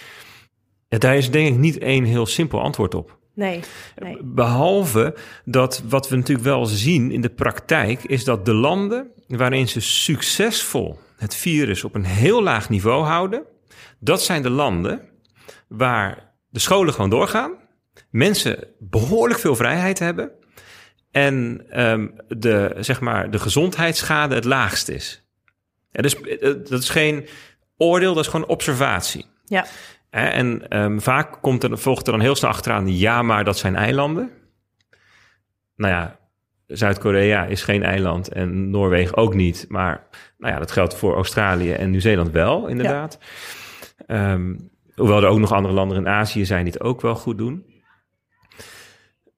Ja, 0.92 0.98
daar 0.98 1.18
is 1.18 1.32
denk 1.32 1.48
ik 1.48 1.60
niet 1.60 1.78
één 1.78 2.04
heel 2.04 2.26
simpel 2.26 2.62
antwoord 2.62 2.96
op. 2.96 3.18
Nee, 3.34 3.60
nee. 3.96 4.18
Behalve 4.24 5.16
dat 5.46 5.84
wat 5.90 6.10
we 6.10 6.16
natuurlijk 6.16 6.48
wel 6.48 6.66
zien 6.66 7.12
in 7.12 7.22
de 7.22 7.30
praktijk, 7.30 8.04
is 8.04 8.24
dat 8.24 8.46
de 8.46 8.54
landen 8.54 9.12
waarin 9.28 9.68
ze 9.68 9.80
succesvol 9.80 11.00
het 11.18 11.36
virus 11.36 11.84
op 11.84 11.96
een 11.96 12.06
heel 12.06 12.44
laag 12.44 12.70
niveau 12.70 13.04
houden, 13.04 13.44
dat 14.00 14.22
zijn 14.22 14.42
de 14.42 14.50
landen 14.50 15.10
waar 15.68 16.34
de 16.50 16.60
scholen 16.60 16.94
gewoon 16.94 17.10
doorgaan, 17.10 17.52
mensen 18.10 18.68
behoorlijk 18.80 19.40
veel 19.40 19.56
vrijheid 19.56 20.00
hebben 20.00 20.32
en 21.12 21.66
um, 21.74 22.14
de, 22.28 22.76
zeg 22.80 23.02
maar, 23.02 23.32
de 23.32 23.40
gezondheidsschade 23.40 24.36
het 24.36 24.46
laagst 24.46 24.90
is. 24.90 25.26
Ja, 25.92 26.02
dus 26.02 26.22
eh, 26.22 26.40
dat 26.42 26.82
is 26.82 26.90
geen 26.90 27.28
oordeel, 27.78 28.14
dat 28.14 28.24
is 28.24 28.30
gewoon 28.32 28.48
observatie. 28.48 29.26
Ja. 29.46 29.66
En 30.12 30.78
um, 30.82 31.02
vaak 31.02 31.38
komt 31.42 31.64
er, 31.64 31.78
volgt 31.78 32.06
er 32.06 32.12
dan 32.12 32.22
heel 32.22 32.36
snel 32.36 32.52
achteraan, 32.52 32.98
ja, 32.98 33.22
maar 33.22 33.44
dat 33.44 33.58
zijn 33.58 33.76
eilanden. 33.76 34.32
Nou 35.76 35.94
ja, 35.94 36.20
Zuid-Korea 36.68 37.46
is 37.46 37.64
geen 37.64 37.84
eiland 37.84 38.28
en 38.28 38.70
Noorwegen 38.70 39.18
ook 39.18 39.34
niet. 39.34 39.66
Maar 39.70 40.08
nou 40.38 40.54
ja, 40.54 40.60
dat 40.60 40.72
geldt 40.72 40.96
voor 40.96 41.16
Australië 41.16 41.72
en 41.72 41.90
Nieuw-Zeeland 41.90 42.32
wel, 42.32 42.68
inderdaad. 42.68 43.20
Ja. 44.08 44.34
Um, 44.34 44.70
hoewel 44.96 45.22
er 45.22 45.30
ook 45.30 45.40
nog 45.40 45.52
andere 45.52 45.74
landen 45.74 45.98
in 45.98 46.08
Azië 46.08 46.46
zijn 46.46 46.64
die 46.64 46.74
het 46.74 46.82
ook 46.82 47.02
wel 47.02 47.16
goed 47.16 47.38
doen. 47.38 47.66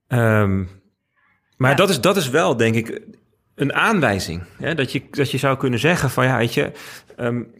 Um, 0.08 0.68
maar 1.56 1.70
ja. 1.70 1.76
dat, 1.76 1.90
is, 1.90 2.00
dat 2.00 2.16
is 2.16 2.28
wel, 2.30 2.56
denk 2.56 2.74
ik, 2.74 3.00
een 3.54 3.72
aanwijzing. 3.72 4.42
Hè? 4.58 4.74
Dat, 4.74 4.92
je, 4.92 5.02
dat 5.10 5.30
je 5.30 5.38
zou 5.38 5.56
kunnen 5.56 5.78
zeggen 5.78 6.10
van 6.10 6.24
ja, 6.24 6.36
weet 6.36 6.54
je. 6.54 6.72
Um, 7.16 7.52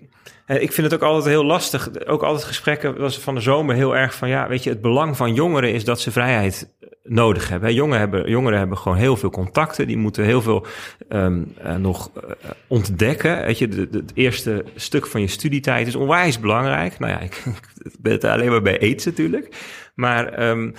ik 0.47 0.73
vind 0.73 0.91
het 0.91 0.95
ook 0.95 1.09
altijd 1.09 1.25
heel 1.25 1.45
lastig. 1.45 2.07
Ook 2.07 2.23
altijd 2.23 2.45
gesprekken 2.45 2.99
was 2.99 3.19
van 3.19 3.35
de 3.35 3.41
zomer 3.41 3.75
heel 3.75 3.97
erg 3.97 4.15
van 4.15 4.29
ja, 4.29 4.49
weet 4.49 4.63
je, 4.63 4.71
het 4.71 4.81
belang 4.81 5.17
van 5.17 5.35
jongeren 5.35 5.73
is 5.73 5.85
dat 5.85 6.01
ze 6.01 6.11
vrijheid 6.11 6.75
nodig 7.03 7.49
hebben. 7.49 7.75
Jongeren 7.75 8.01
hebben, 8.01 8.31
jongeren 8.31 8.59
hebben 8.59 8.79
gewoon 8.79 8.99
heel 8.99 9.17
veel 9.17 9.31
contacten. 9.31 9.87
Die 9.87 9.97
moeten 9.97 10.25
heel 10.25 10.43
veel 10.43 10.67
um, 11.09 11.55
uh, 11.65 11.77
nog 11.77 12.11
uh, 12.17 12.51
ontdekken. 12.67 13.43
Weet 13.43 13.59
je, 13.59 13.89
het 13.91 14.13
eerste 14.15 14.65
stuk 14.75 15.07
van 15.07 15.21
je 15.21 15.27
studietijd 15.27 15.87
is 15.87 15.95
onwijs 15.95 16.41
belangrijk. 16.41 16.99
Nou 16.99 17.13
ja, 17.13 17.21
ik, 17.21 17.43
ben 18.01 18.13
het 18.13 18.25
alleen 18.25 18.51
maar 18.51 18.63
bij 18.63 18.81
aids 18.81 19.05
natuurlijk. 19.05 19.57
Maar 19.95 20.49
um, 20.49 20.75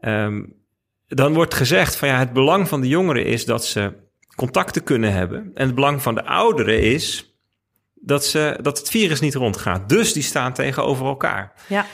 um, 0.00 0.56
dan 1.06 1.34
wordt 1.34 1.54
gezegd 1.54 1.96
van 1.96 2.08
ja, 2.08 2.18
het 2.18 2.32
belang 2.32 2.68
van 2.68 2.80
de 2.80 2.88
jongeren 2.88 3.24
is 3.24 3.44
dat 3.44 3.64
ze 3.64 3.92
contacten 4.36 4.82
kunnen 4.82 5.12
hebben. 5.12 5.50
En 5.54 5.66
het 5.66 5.74
belang 5.74 6.02
van 6.02 6.14
de 6.14 6.24
ouderen 6.24 6.82
is 6.82 7.27
dat, 8.00 8.24
ze, 8.24 8.58
dat 8.62 8.78
het 8.78 8.90
virus 8.90 9.20
niet 9.20 9.34
rondgaat. 9.34 9.88
Dus 9.88 10.12
die 10.12 10.22
staan 10.22 10.52
tegenover 10.52 11.06
elkaar. 11.06 11.52
Ja. 11.66 11.86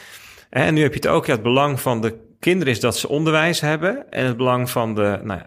En 0.51 0.75
nu 0.75 0.83
heb 0.83 0.95
je 0.95 1.01
het 1.01 1.09
ook, 1.09 1.27
ja, 1.27 1.33
het 1.33 1.43
belang 1.43 1.81
van 1.81 2.01
de 2.01 2.15
kinderen 2.41 2.73
is 2.73 2.81
dat 2.81 2.97
ze 2.97 3.09
onderwijs 3.09 3.61
hebben. 3.61 4.11
En 4.11 4.27
het 4.27 4.37
belang 4.37 4.71
van 4.71 4.95
de, 4.95 5.21
nou 5.23 5.41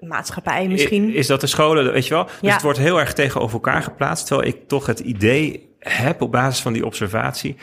maatschappij 0.00 0.68
misschien. 0.68 1.14
Is 1.14 1.26
dat 1.26 1.40
de 1.40 1.46
scholen, 1.46 1.92
weet 1.92 2.06
je 2.06 2.14
wel? 2.14 2.24
Dus 2.24 2.34
ja. 2.40 2.52
het 2.52 2.62
wordt 2.62 2.78
heel 2.78 3.00
erg 3.00 3.12
tegenover 3.12 3.54
elkaar 3.54 3.82
geplaatst. 3.82 4.26
Terwijl 4.26 4.48
ik 4.48 4.68
toch 4.68 4.86
het 4.86 5.00
idee 5.00 5.74
heb 5.78 6.22
op 6.22 6.32
basis 6.32 6.62
van 6.62 6.72
die 6.72 6.86
observatie 6.86 7.56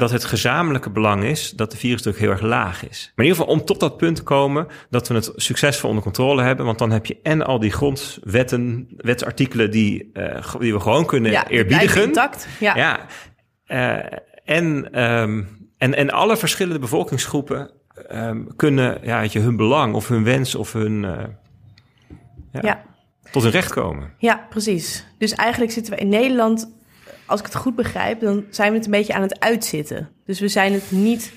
dat 0.00 0.10
het 0.10 0.24
gezamenlijke 0.24 0.90
belang 0.90 1.24
is 1.24 1.50
dat 1.50 1.70
de 1.70 1.76
virusdruk 1.76 2.18
heel 2.18 2.30
erg 2.30 2.40
laag 2.40 2.88
is. 2.88 3.12
Maar 3.14 3.24
in 3.24 3.30
ieder 3.30 3.40
geval 3.40 3.60
om 3.60 3.64
tot 3.64 3.80
dat 3.80 3.96
punt 3.96 4.16
te 4.16 4.22
komen 4.22 4.66
dat 4.90 5.08
we 5.08 5.14
het 5.14 5.32
succesvol 5.36 5.88
onder 5.88 6.04
controle 6.04 6.42
hebben. 6.42 6.66
Want 6.66 6.78
dan 6.78 6.90
heb 6.90 7.06
je 7.06 7.18
en 7.22 7.42
al 7.46 7.58
die 7.58 7.70
grondwetten, 7.70 8.88
wetsartikelen 8.96 9.70
die, 9.70 10.10
uh, 10.12 10.54
die 10.58 10.72
we 10.72 10.80
gewoon 10.80 11.06
kunnen 11.06 11.30
ja, 11.30 11.48
eerbiedigen. 11.48 12.02
Intact. 12.02 12.48
Ja. 12.60 12.76
ja 12.76 13.06
uh, 13.68 14.18
en, 14.44 15.02
um, 15.02 15.48
en, 15.78 15.94
en 15.94 16.10
alle 16.10 16.36
verschillende 16.36 16.78
bevolkingsgroepen 16.78 17.70
um, 18.12 18.56
kunnen 18.56 18.98
ja, 19.02 19.20
weet 19.20 19.32
je, 19.32 19.38
hun 19.38 19.56
belang 19.56 19.94
of 19.94 20.08
hun 20.08 20.24
wens 20.24 20.54
of 20.54 20.72
hun... 20.72 21.02
Uh, 21.02 21.12
ja, 22.52 22.60
ja. 22.62 22.82
Tot 23.30 23.42
hun 23.42 23.52
recht 23.52 23.72
komen. 23.72 24.12
Ja, 24.18 24.46
precies. 24.48 25.06
Dus 25.18 25.32
eigenlijk 25.32 25.72
zitten 25.72 25.92
we 25.92 26.00
in 26.00 26.08
Nederland 26.08 26.79
als 27.30 27.40
ik 27.40 27.46
het 27.46 27.54
goed 27.54 27.76
begrijp, 27.76 28.20
dan 28.20 28.44
zijn 28.50 28.70
we 28.70 28.76
het 28.76 28.84
een 28.84 28.92
beetje 28.92 29.14
aan 29.14 29.22
het 29.22 29.40
uitzitten. 29.40 30.10
Dus 30.24 30.40
we 30.40 30.48
zijn 30.48 30.72
het 30.72 30.90
niet 30.90 31.32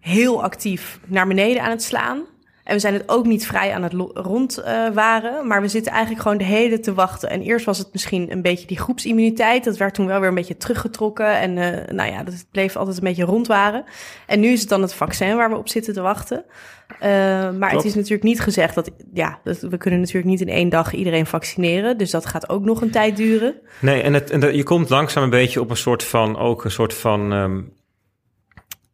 heel 0.00 0.42
actief 0.42 1.00
naar 1.06 1.26
beneden 1.26 1.62
aan 1.62 1.70
het 1.70 1.82
slaan. 1.82 2.24
En 2.66 2.74
we 2.74 2.80
zijn 2.80 2.94
het 2.94 3.08
ook 3.08 3.26
niet 3.26 3.46
vrij 3.46 3.74
aan 3.74 3.82
het 3.82 3.92
rondwaren. 4.14 5.34
Uh, 5.34 5.42
maar 5.42 5.60
we 5.60 5.68
zitten 5.68 5.92
eigenlijk 5.92 6.22
gewoon 6.22 6.38
de 6.38 6.44
hele 6.44 6.80
te 6.80 6.94
wachten. 6.94 7.30
En 7.30 7.40
eerst 7.40 7.64
was 7.64 7.78
het 7.78 7.88
misschien 7.92 8.32
een 8.32 8.42
beetje 8.42 8.66
die 8.66 8.78
groepsimmuniteit. 8.78 9.64
Dat 9.64 9.76
werd 9.76 9.94
toen 9.94 10.06
wel 10.06 10.20
weer 10.20 10.28
een 10.28 10.34
beetje 10.34 10.56
teruggetrokken. 10.56 11.38
En 11.38 11.56
uh, 11.56 11.94
nou 11.96 12.12
ja, 12.12 12.22
dat 12.22 12.46
bleef 12.50 12.76
altijd 12.76 12.96
een 12.96 13.04
beetje 13.04 13.24
rondwaren. 13.24 13.84
En 14.26 14.40
nu 14.40 14.48
is 14.48 14.60
het 14.60 14.68
dan 14.68 14.82
het 14.82 14.94
vaccin 14.94 15.36
waar 15.36 15.50
we 15.50 15.56
op 15.56 15.68
zitten 15.68 15.94
te 15.94 16.00
wachten. 16.00 16.44
Uh, 16.90 17.00
maar 17.00 17.52
Klopt. 17.52 17.74
het 17.74 17.84
is 17.84 17.94
natuurlijk 17.94 18.22
niet 18.22 18.40
gezegd 18.40 18.74
dat, 18.74 18.90
ja, 19.12 19.38
dat, 19.44 19.60
we 19.60 19.76
kunnen 19.76 20.00
natuurlijk 20.00 20.26
niet 20.26 20.40
in 20.40 20.48
één 20.48 20.68
dag 20.68 20.92
iedereen 20.92 21.26
vaccineren. 21.26 21.98
Dus 21.98 22.10
dat 22.10 22.26
gaat 22.26 22.48
ook 22.48 22.64
nog 22.64 22.82
een 22.82 22.90
tijd 22.90 23.16
duren. 23.16 23.54
Nee, 23.80 24.02
en, 24.02 24.14
het, 24.14 24.30
en 24.30 24.56
je 24.56 24.62
komt 24.62 24.88
langzaam 24.88 25.22
een 25.22 25.30
beetje 25.30 25.60
op 25.60 25.70
een 25.70 25.76
soort 25.76 26.04
van, 26.04 26.38
ook 26.38 26.64
een 26.64 26.70
soort 26.70 26.94
van, 26.94 27.32
um, 27.32 27.72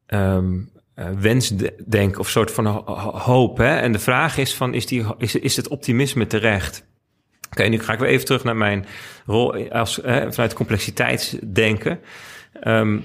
um, 0.07 0.72
uh, 0.97 1.09
wensdenk 1.19 2.19
of 2.19 2.29
soort 2.29 2.51
van 2.51 2.67
hoop. 3.17 3.57
Hè? 3.57 3.77
En 3.77 3.93
de 3.93 3.99
vraag 3.99 4.39
is 4.39 4.55
van, 4.55 4.75
is, 4.75 4.87
die, 4.87 5.05
is, 5.19 5.35
is 5.35 5.57
het 5.57 5.69
optimisme 5.69 6.27
terecht? 6.27 6.85
Oké, 7.51 7.63
nu 7.63 7.79
ga 7.79 7.93
ik 7.93 7.99
weer 7.99 8.09
even 8.09 8.27
terug 8.27 8.45
naar 8.45 8.57
mijn 8.57 8.87
rol 9.27 9.71
als, 9.71 10.01
vanuit 10.05 10.53
complexiteitsdenken. 10.53 12.01
Um, 12.65 13.05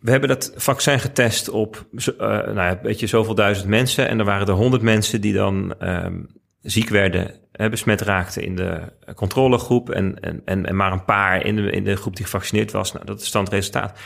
we 0.00 0.10
hebben 0.10 0.28
dat 0.28 0.52
vaccin 0.56 1.00
getest 1.00 1.48
op 1.48 1.86
uh, 1.92 2.06
nou 2.18 2.54
ja, 2.54 2.78
weet 2.82 3.00
je, 3.00 3.06
zoveel 3.06 3.34
duizend 3.34 3.68
mensen. 3.68 4.08
En 4.08 4.18
er 4.18 4.24
waren 4.24 4.46
er 4.46 4.52
honderd 4.52 4.82
mensen 4.82 5.20
die 5.20 5.32
dan 5.32 5.74
um, 5.80 6.28
ziek 6.60 6.88
werden, 6.88 7.34
hè, 7.52 7.68
besmet 7.68 8.00
raakten 8.00 8.42
in 8.42 8.56
de 8.56 8.92
controlegroep. 9.14 9.90
En, 9.90 10.20
en, 10.20 10.42
en, 10.44 10.76
maar 10.76 10.92
een 10.92 11.04
paar 11.04 11.44
in 11.44 11.56
de, 11.56 11.70
in 11.70 11.84
de 11.84 11.96
groep 11.96 12.16
die 12.16 12.24
gevaccineerd 12.24 12.72
was. 12.72 12.92
Nou, 12.92 13.04
dat 13.04 13.20
is 13.20 13.30
dan 13.30 13.44
het 13.44 13.52
resultaat. 13.52 13.98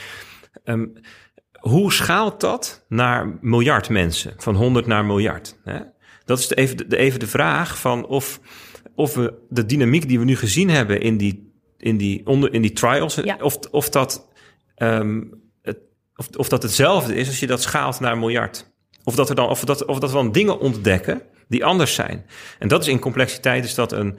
Um, 0.63 0.93
hoe 1.61 1.93
schaalt 1.93 2.39
dat 2.39 2.85
naar 2.87 3.37
miljard 3.41 3.89
mensen? 3.89 4.33
Van 4.37 4.55
100 4.55 4.85
naar 4.85 5.05
miljard. 5.05 5.57
Hè? 5.63 5.79
Dat 6.25 6.39
is 6.39 6.47
de, 6.47 6.55
even, 6.55 6.89
de, 6.89 6.97
even 6.97 7.19
de 7.19 7.27
vraag 7.27 7.79
van 7.79 8.05
of, 8.05 8.39
of 8.95 9.13
we 9.13 9.33
de 9.49 9.65
dynamiek 9.65 10.07
die 10.07 10.19
we 10.19 10.25
nu 10.25 10.35
gezien 10.35 10.69
hebben 10.69 11.01
in 11.01 11.17
die, 11.17 11.53
in 11.77 11.97
die, 11.97 12.27
onder, 12.27 12.53
in 12.53 12.61
die 12.61 12.73
trials, 12.73 13.15
ja. 13.15 13.37
of, 13.41 13.57
of, 13.71 13.89
dat, 13.89 14.29
um, 14.77 15.33
het, 15.61 15.77
of, 16.15 16.27
of 16.35 16.49
dat 16.49 16.63
hetzelfde 16.63 17.15
is 17.15 17.27
als 17.27 17.39
je 17.39 17.47
dat 17.47 17.61
schaalt 17.61 17.99
naar 17.99 18.11
een 18.11 18.19
miljard. 18.19 18.71
Of 19.03 19.15
dat, 19.15 19.29
er 19.29 19.35
dan, 19.35 19.49
of, 19.49 19.65
dat, 19.65 19.85
of 19.85 19.99
dat 19.99 20.09
we 20.09 20.15
dan 20.15 20.31
dingen 20.31 20.59
ontdekken 20.59 21.21
die 21.47 21.65
anders 21.65 21.93
zijn. 21.93 22.25
En 22.59 22.67
dat 22.67 22.81
is 22.81 22.87
in 22.87 22.99
complexiteit 22.99 23.63
is 23.63 23.75
dat 23.75 23.91
een, 23.91 24.17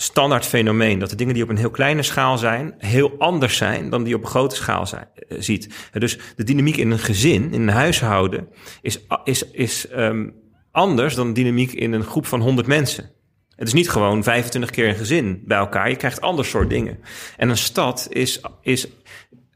standaard 0.00 0.46
fenomeen. 0.46 0.98
Dat 0.98 1.10
de 1.10 1.16
dingen 1.16 1.34
die 1.34 1.42
op 1.42 1.48
een 1.48 1.56
heel 1.56 1.70
kleine 1.70 2.02
schaal 2.02 2.38
zijn, 2.38 2.74
heel 2.78 3.14
anders 3.18 3.56
zijn 3.56 3.90
dan 3.90 4.04
die 4.04 4.14
op 4.14 4.22
een 4.22 4.28
grote 4.28 4.56
schaal 4.56 4.86
zijn, 4.86 5.08
uh, 5.28 5.38
ziet. 5.40 5.88
Dus 5.92 6.18
de 6.36 6.44
dynamiek 6.44 6.76
in 6.76 6.90
een 6.90 6.98
gezin, 6.98 7.52
in 7.52 7.60
een 7.60 7.68
huishouden, 7.68 8.48
is, 8.82 9.00
is, 9.24 9.50
is 9.50 9.86
um, 9.96 10.34
anders 10.70 11.14
dan 11.14 11.26
de 11.26 11.32
dynamiek 11.32 11.72
in 11.72 11.92
een 11.92 12.04
groep 12.04 12.26
van 12.26 12.40
100 12.40 12.66
mensen. 12.66 13.10
Het 13.56 13.66
is 13.66 13.74
niet 13.74 13.90
gewoon 13.90 14.22
25 14.22 14.70
keer 14.70 14.88
een 14.88 14.94
gezin 14.94 15.42
bij 15.44 15.58
elkaar. 15.58 15.88
Je 15.88 15.96
krijgt 15.96 16.20
ander 16.20 16.44
soort 16.44 16.70
dingen. 16.70 16.98
En 17.36 17.48
een 17.48 17.56
stad 17.56 18.06
is, 18.10 18.40
is, 18.62 18.86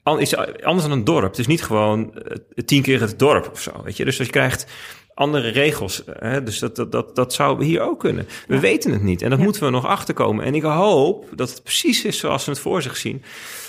anders 0.03 0.83
dan 0.83 0.91
een 0.91 1.05
dorp. 1.05 1.31
Het 1.31 1.39
is 1.39 1.47
niet 1.47 1.63
gewoon 1.63 2.13
uh, 2.15 2.65
tien 2.65 2.83
keer 2.83 3.01
het 3.01 3.19
dorp 3.19 3.51
of 3.53 3.61
zo. 3.61 3.83
Weet 3.85 3.97
je? 3.97 4.05
Dus 4.05 4.17
je 4.17 4.27
krijgt 4.27 4.67
andere 5.15 5.49
regels. 5.49 6.03
Hè? 6.19 6.43
Dus 6.43 6.59
dat, 6.59 6.77
dat, 6.77 6.93
dat, 6.93 7.17
dat 7.17 7.33
zou 7.33 7.65
hier 7.65 7.81
ook 7.81 8.01
kunnen. 8.01 8.27
We 8.47 8.55
ja. 8.55 8.61
weten 8.61 8.93
het 8.93 9.03
niet 9.03 9.23
en 9.23 9.31
dat 9.31 9.39
ja. 9.39 9.45
moeten 9.45 9.63
we 9.63 9.71
nog 9.71 9.87
achterkomen. 9.87 10.45
En 10.45 10.55
ik 10.55 10.63
hoop 10.63 11.29
dat 11.35 11.51
het 11.51 11.63
precies 11.63 12.05
is 12.05 12.19
zoals 12.19 12.45
we 12.45 12.51
het 12.51 12.61
voor 12.61 12.83
zich 12.83 12.97
zien. 12.97 13.23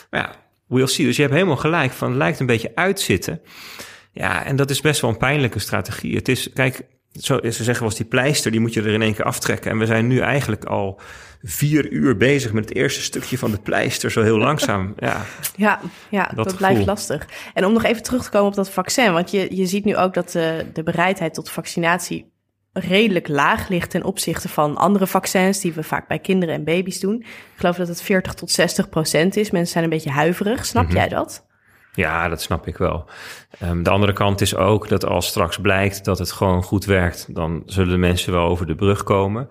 Maar 0.09 0.21
ja, 0.21 0.35
we'll 0.67 0.87
see. 0.87 1.05
Dus 1.05 1.15
je 1.15 1.21
hebt 1.21 1.33
helemaal 1.33 1.57
gelijk 1.57 1.91
van 1.91 2.07
het 2.07 2.17
lijkt 2.17 2.39
een 2.39 2.45
beetje 2.45 2.71
uitzitten. 2.75 3.41
Ja, 4.11 4.45
en 4.45 4.55
dat 4.55 4.69
is 4.69 4.81
best 4.81 5.01
wel 5.01 5.09
een 5.09 5.17
pijnlijke 5.17 5.59
strategie. 5.59 6.15
Het 6.15 6.27
is, 6.27 6.49
kijk, 6.53 6.85
zo, 7.19 7.39
ze 7.43 7.63
zeggen 7.63 7.85
was 7.85 7.95
die 7.95 8.05
pleister, 8.05 8.51
die 8.51 8.59
moet 8.59 8.73
je 8.73 8.81
er 8.81 8.93
in 8.93 9.01
één 9.01 9.13
keer 9.13 9.25
aftrekken. 9.25 9.71
En 9.71 9.77
we 9.77 9.85
zijn 9.85 10.07
nu 10.07 10.19
eigenlijk 10.19 10.65
al 10.65 10.99
vier 11.43 11.91
uur 11.91 12.17
bezig 12.17 12.53
met 12.53 12.69
het 12.69 12.77
eerste 12.77 13.01
stukje 13.01 13.37
van 13.37 13.51
de 13.51 13.57
pleister, 13.57 14.11
zo 14.11 14.21
heel 14.21 14.37
langzaam. 14.37 14.93
Ja, 14.99 15.25
ja, 15.55 15.79
ja 16.09 16.31
dat, 16.35 16.57
blijft 16.57 16.85
lastig. 16.85 17.27
En 17.53 17.65
om 17.65 17.73
nog 17.73 17.83
even 17.83 18.03
terug 18.03 18.23
te 18.23 18.29
komen 18.29 18.47
op 18.47 18.55
dat 18.55 18.69
vaccin, 18.69 19.13
want 19.13 19.31
je, 19.31 19.55
je 19.55 19.65
ziet 19.65 19.85
nu 19.85 19.97
ook 19.97 20.13
dat 20.13 20.31
de, 20.31 20.65
de 20.73 20.83
bereidheid 20.83 21.33
tot 21.33 21.49
vaccinatie 21.49 22.31
redelijk 22.73 23.27
laag 23.27 23.67
ligt 23.69 23.89
ten 23.89 24.03
opzichte 24.03 24.49
van 24.49 24.77
andere 24.77 25.07
vaccins 25.07 25.59
die 25.59 25.73
we 25.73 25.83
vaak 25.83 26.07
bij 26.07 26.19
kinderen 26.19 26.55
en 26.55 26.63
baby's 26.63 26.99
doen. 26.99 27.15
Ik 27.19 27.27
geloof 27.55 27.75
dat 27.75 27.87
het 27.87 28.01
40 28.01 28.33
tot 28.33 28.51
60 28.51 28.89
procent 28.89 29.35
is. 29.35 29.51
Mensen 29.51 29.71
zijn 29.71 29.83
een 29.83 29.89
beetje 29.89 30.09
huiverig. 30.09 30.65
Snap 30.65 30.85
mhm. 30.85 30.95
jij 30.95 31.07
dat? 31.07 31.45
Ja, 31.95 32.29
dat 32.29 32.41
snap 32.41 32.67
ik 32.67 32.77
wel. 32.77 33.05
Um, 33.63 33.83
de 33.83 33.89
andere 33.89 34.13
kant 34.13 34.41
is 34.41 34.55
ook 34.55 34.87
dat 34.87 35.05
als 35.05 35.27
straks 35.27 35.57
blijkt 35.57 36.05
dat 36.05 36.19
het 36.19 36.31
gewoon 36.31 36.63
goed 36.63 36.85
werkt, 36.85 37.35
dan 37.35 37.63
zullen 37.65 37.91
de 37.91 37.97
mensen 37.97 38.33
wel 38.33 38.47
over 38.47 38.65
de 38.65 38.75
brug 38.75 39.03
komen. 39.03 39.49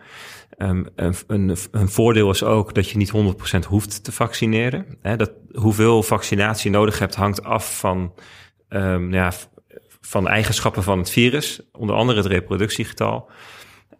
Um, 0.58 0.88
een, 0.96 1.14
een, 1.26 1.56
een, 1.70 1.88
voordeel 1.88 2.30
is 2.30 2.42
ook 2.42 2.74
dat 2.74 2.90
je 2.90 2.96
niet 2.96 3.12
100% 3.56 3.68
hoeft 3.68 4.04
te 4.04 4.12
vaccineren. 4.12 4.86
Dat, 5.16 5.32
hoeveel 5.52 6.02
vaccinatie 6.02 6.70
je 6.70 6.76
nodig 6.76 6.98
hebt 6.98 7.14
hangt 7.14 7.44
af 7.44 7.78
van, 7.78 8.12
um, 8.68 9.12
ja, 9.12 9.32
van 10.00 10.28
eigenschappen 10.28 10.82
van 10.82 10.98
het 10.98 11.10
virus, 11.10 11.60
onder 11.72 11.96
andere 11.96 12.18
het 12.18 12.30
reproductiegetal. 12.30 13.30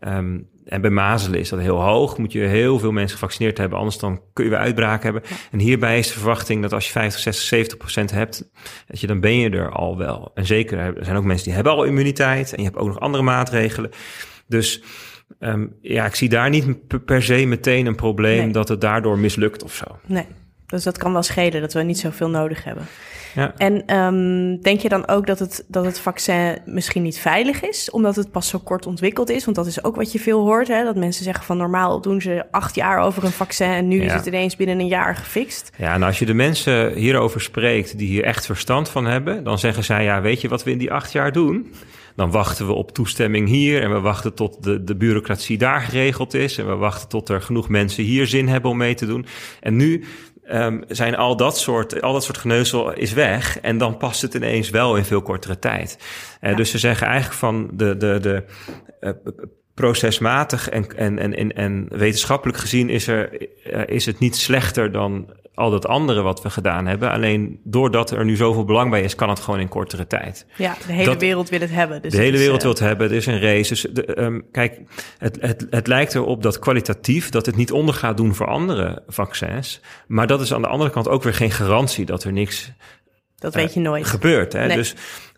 Um, 0.09 0.51
en 0.65 0.81
bij 0.81 0.91
mazelen 0.91 1.39
is 1.39 1.49
dat 1.49 1.61
heel 1.61 1.83
hoog. 1.83 2.19
Moet 2.19 2.33
je 2.33 2.41
heel 2.41 2.79
veel 2.79 2.93
mensen 2.93 3.19
gevaccineerd 3.19 3.59
hebben, 3.59 3.79
anders 3.79 3.99
dan 3.99 4.21
kun 4.33 4.45
je 4.45 4.51
weer 4.51 4.59
uitbraak 4.59 5.03
hebben. 5.03 5.23
En 5.51 5.59
hierbij 5.59 5.99
is 5.99 6.07
de 6.07 6.13
verwachting 6.13 6.63
dat 6.63 6.73
als 6.73 6.87
je 6.87 6.93
50, 6.93 7.21
60, 7.21 7.45
70 7.45 7.79
procent 7.79 8.11
hebt, 8.11 8.51
dat 8.87 9.01
je, 9.01 9.07
dan 9.07 9.21
ben 9.21 9.37
je 9.37 9.51
er 9.51 9.71
al 9.71 9.99
wel. 9.99 10.31
En 10.35 10.47
zeker, 10.47 10.79
er 10.79 11.05
zijn 11.05 11.17
ook 11.17 11.25
mensen 11.25 11.45
die 11.45 11.55
hebben 11.55 11.73
al 11.73 11.85
immuniteit 11.85 12.53
en 12.53 12.59
je 12.59 12.65
hebt 12.65 12.77
ook 12.77 12.87
nog 12.87 13.01
andere 13.01 13.23
maatregelen. 13.23 13.91
Dus 14.47 14.83
um, 15.41 15.77
ja, 15.81 16.07
ik 16.07 16.15
zie 16.15 16.29
daar 16.29 16.51
niet 16.51 17.05
per 17.05 17.23
se 17.23 17.47
meteen 17.47 17.87
een 17.87 17.95
probleem 17.95 18.53
dat 18.53 18.69
het 18.69 18.81
daardoor 18.81 19.19
mislukt 19.19 19.63
of 19.63 19.75
zo. 19.75 19.85
Nee, 20.07 20.27
dus 20.77 20.85
dat 20.85 20.99
kan 20.99 21.13
wel 21.13 21.23
schelen 21.23 21.61
dat 21.61 21.73
we 21.73 21.83
niet 21.83 21.99
zoveel 21.99 22.29
nodig 22.29 22.65
hebben. 22.65 22.87
Ja. 23.35 23.55
En 23.57 23.97
um, 23.97 24.61
denk 24.63 24.81
je 24.81 24.89
dan 24.89 25.09
ook 25.09 25.27
dat 25.27 25.39
het, 25.39 25.65
dat 25.69 25.85
het 25.85 26.01
vaccin 26.01 26.59
misschien 26.65 27.03
niet 27.03 27.19
veilig 27.19 27.63
is, 27.63 27.91
omdat 27.91 28.17
het 28.17 28.31
pas 28.31 28.49
zo 28.49 28.59
kort 28.59 28.87
ontwikkeld 28.87 29.31
is? 29.31 29.45
Want 29.45 29.57
dat 29.57 29.67
is 29.67 29.85
ook 29.85 29.97
wat 29.97 30.13
je 30.13 30.19
veel 30.19 30.41
hoort, 30.41 30.69
hè? 30.69 30.85
dat 30.85 30.97
mensen 30.97 31.25
zeggen 31.25 31.45
van 31.45 31.57
normaal 31.57 32.01
doen 32.01 32.21
ze 32.21 32.45
acht 32.51 32.75
jaar 32.75 32.99
over 32.99 33.25
een 33.25 33.33
vaccin 33.33 33.71
en 33.71 33.89
nu 33.89 34.03
is 34.03 34.13
het 34.13 34.27
ineens 34.27 34.57
binnen 34.57 34.79
een 34.79 34.87
jaar 34.87 35.17
gefixt. 35.17 35.71
Ja, 35.77 35.95
en 35.95 36.03
als 36.03 36.19
je 36.19 36.27
de 36.27 36.35
mensen 36.35 36.93
hierover 36.95 37.41
spreekt 37.41 37.99
die 37.99 38.09
hier 38.09 38.25
echt 38.25 38.47
verstand 38.47 38.89
van 38.89 39.07
hebben, 39.07 39.45
dan 39.45 39.59
zeggen 39.59 39.85
zij, 39.85 40.05
ja, 40.05 40.21
weet 40.21 40.41
je 40.41 40.49
wat 40.49 40.65
we 40.65 40.71
in 40.71 40.79
die 40.79 40.93
acht 40.93 41.13
jaar 41.13 41.33
doen? 41.33 41.73
Dan 42.17 42.31
wachten 42.31 42.67
we 42.67 42.73
op 42.73 42.93
toestemming 42.93 43.49
hier 43.49 43.83
en 43.83 43.93
we 43.93 44.01
wachten 44.01 44.35
tot 44.35 44.63
de, 44.63 44.85
de 44.85 44.97
bureaucratie 44.97 45.59
daar 45.59 45.81
geregeld 45.81 46.35
is 46.35 46.59
en 46.59 46.67
we 46.67 46.75
wachten 46.75 47.09
tot 47.09 47.29
er 47.29 47.43
genoeg 47.43 47.69
mensen 47.69 48.05
hier 48.05 48.27
zin 48.27 48.49
hebben 48.49 48.71
om 48.71 48.77
mee 48.77 48.95
te 48.95 49.07
doen. 49.07 49.27
En 49.61 49.77
nu 49.77 50.05
um, 50.51 50.85
zijn 50.89 51.17
al 51.17 51.37
dat 51.37 51.59
soort, 51.59 52.03
al 52.03 52.13
dat 52.13 52.25
soort 52.25 52.39
geneuzel 52.39 52.93
is 52.93 53.13
weg. 53.13 53.61
En 53.61 53.79
dan 53.79 53.97
past 53.97 54.23
het 54.23 54.35
ineens 54.35 54.71
wel 54.71 54.97
in 54.97 55.05
veel 55.05 55.23
kortere 55.23 55.59
tijd. 55.59 55.99
Uh, 56.41 56.57
Dus 56.57 56.71
ze 56.71 56.79
zeggen 56.79 57.07
eigenlijk 57.07 57.39
van 57.39 57.71
de, 57.73 57.97
de, 57.97 58.19
de 58.21 58.45
uh, 59.01 59.11
procesmatig 59.75 60.69
en, 60.69 60.97
en, 60.97 61.35
en, 61.37 61.53
en 61.53 61.87
wetenschappelijk 61.91 62.59
gezien 62.59 62.89
is, 62.89 63.07
er, 63.07 63.49
uh, 63.73 63.81
is 63.87 64.07
het 64.07 64.19
niet 64.19 64.37
slechter 64.37 64.93
dan 64.93 65.31
al 65.55 65.71
dat 65.71 65.87
andere 65.87 66.23
wat 66.23 66.43
we 66.43 66.51
gedaan 66.51 66.87
hebben. 66.87 67.11
Alleen 67.11 67.61
doordat 67.65 68.11
er 68.11 68.25
nu 68.25 68.37
zoveel 68.37 68.65
belang 68.65 68.91
bij 68.91 69.03
is, 69.03 69.15
kan 69.15 69.29
het 69.29 69.41
gewoon 69.41 69.61
in 69.61 69.69
kortere 69.69 70.07
tijd. 70.07 70.47
Ja, 70.57 70.77
de 70.87 70.93
hele 70.93 71.17
wereld 71.17 71.49
wil 71.49 71.61
het 71.61 71.71
hebben. 71.71 72.03
Dus 72.03 72.13
de 72.13 72.19
hele 72.19 72.39
wereld 72.39 72.57
uh... 72.57 72.63
wil 72.63 72.71
het 72.71 72.81
hebben. 72.81 73.11
Er 73.11 73.17
is 73.17 73.27
een 73.27 73.41
race. 73.41 73.69
Dus 73.69 73.87
de, 73.93 74.21
um, 74.21 74.45
kijk, 74.53 74.81
het, 75.19 75.39
het, 75.41 75.67
het 75.71 75.87
lijkt 75.87 76.15
erop 76.15 76.43
dat 76.43 76.59
kwalitatief 76.59 77.29
dat 77.29 77.47
het 77.47 77.57
niet 77.57 77.73
onder 77.73 77.95
gaat 77.95 78.17
doen 78.17 78.35
voor 78.35 78.47
andere 78.47 79.03
vaccins. 79.07 79.81
Maar 80.07 80.27
dat 80.27 80.41
is 80.41 80.55
aan 80.55 80.63
de 80.63 80.69
andere 80.69 80.91
kant 80.91 81.09
ook 81.09 81.23
weer 81.23 81.35
geen 81.35 81.51
garantie 81.51 82.05
dat 82.05 82.25
er 82.25 82.33
niks. 82.33 82.73
Dat 83.37 83.55
weet 83.55 83.75
je 83.75 83.81
nooit. 83.81 84.07
Gebeurt. 84.07 84.53
Hè? 84.53 84.67
Nee. 84.67 84.77
Dus 84.77 84.95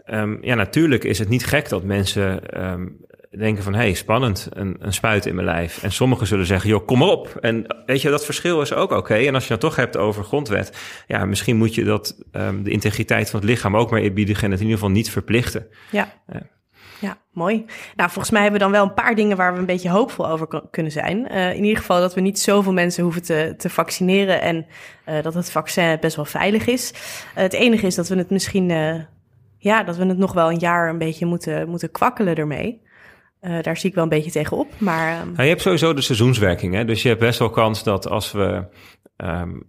um, 0.07 0.39
ja, 0.41 0.55
natuurlijk 0.55 1.05
is 1.05 1.19
het 1.19 1.29
niet 1.29 1.47
gek 1.47 1.69
dat 1.69 1.83
mensen 1.83 2.63
um, 2.65 2.97
denken 3.39 3.63
van, 3.63 3.75
hey, 3.75 3.95
spannend, 3.95 4.49
een, 4.53 4.77
een 4.79 4.93
spuit 4.93 5.27
in 5.27 5.35
mijn 5.35 5.47
lijf. 5.47 5.83
En 5.83 5.93
sommigen 5.93 6.27
zullen 6.27 6.47
zeggen, 6.47 6.71
joh, 6.71 6.87
kom 6.87 7.03
op. 7.03 7.37
En 7.41 7.83
weet 7.87 8.03
je, 8.03 8.11
dat 8.11 8.25
verschil 8.25 8.61
is 8.61 8.73
ook 8.73 8.91
oké. 8.91 9.15
En 9.15 9.35
als 9.35 9.47
je 9.47 9.53
het 9.53 9.61
toch 9.61 9.77
hebt 9.77 9.97
over 9.97 10.25
grondwet, 10.25 10.79
ja, 11.07 11.25
misschien 11.25 11.57
moet 11.57 11.75
je 11.75 11.85
dat, 11.85 12.25
um, 12.33 12.63
de 12.63 12.71
integriteit 12.71 13.31
van 13.31 13.41
het 13.41 13.49
lichaam 13.49 13.77
ook 13.77 13.91
maar 13.91 14.01
eerbiedigen 14.01 14.45
en 14.45 14.51
het 14.51 14.61
in 14.61 14.67
ieder 14.67 14.81
geval 14.81 14.95
niet 14.95 15.11
verplichten. 15.11 15.67
Ja. 15.91 16.13
ja. 16.33 16.53
Ja, 17.01 17.19
mooi. 17.33 17.65
Nou, 17.97 18.11
volgens 18.11 18.31
mij 18.31 18.43
hebben 18.43 18.61
we 18.61 18.67
dan 18.67 18.75
wel 18.75 18.85
een 18.85 18.95
paar 18.95 19.15
dingen 19.15 19.37
waar 19.37 19.53
we 19.53 19.59
een 19.59 19.67
beetje 19.67 19.91
hoopvol 19.91 20.29
over 20.29 20.63
kunnen 20.71 20.93
zijn. 20.93 21.33
Uh, 21.33 21.55
in 21.55 21.65
ieder 21.65 21.79
geval 21.79 22.01
dat 22.01 22.15
we 22.15 22.21
niet 22.21 22.39
zoveel 22.39 22.73
mensen 22.73 23.03
hoeven 23.03 23.23
te, 23.23 23.55
te 23.57 23.71
vaccineren 23.71 24.41
en 24.41 24.67
uh, 25.09 25.23
dat 25.23 25.35
het 25.35 25.51
vaccin 25.51 25.97
best 26.01 26.17
wel 26.17 26.25
veilig 26.25 26.67
is. 26.67 26.93
Uh, 26.93 26.99
het 27.35 27.53
enige 27.53 27.87
is 27.87 27.95
dat 27.95 28.09
we 28.09 28.17
het 28.17 28.31
misschien, 28.31 28.69
ja, 29.59 29.83
dat 29.83 29.97
we 29.97 30.07
het 30.07 30.19
nog 30.19 30.33
wel 30.33 30.51
een 30.51 30.59
jaar 30.59 30.89
een 30.89 30.99
beetje 30.99 31.27
moeten, 31.27 31.69
moeten 31.69 31.91
kwakkelen 31.91 32.35
ermee. 32.35 32.83
Uh, 33.47 33.63
daar 33.63 33.77
zie 33.77 33.89
ik 33.89 33.95
wel 33.95 34.05
een 34.05 34.11
beetje 34.11 34.31
tegenop. 34.31 34.69
Maar, 34.79 35.21
um... 35.21 35.27
nou, 35.27 35.43
je 35.43 35.49
hebt 35.49 35.61
sowieso 35.61 35.95
de 35.95 36.01
seizoenswerking. 36.01 36.75
Hè? 36.75 36.85
Dus 36.85 37.03
je 37.03 37.09
hebt 37.09 37.21
best 37.21 37.39
wel 37.39 37.51
kans 37.51 37.83
dat 37.83 38.09
als 38.09 38.33
we 38.33 38.65
um, 39.17 39.63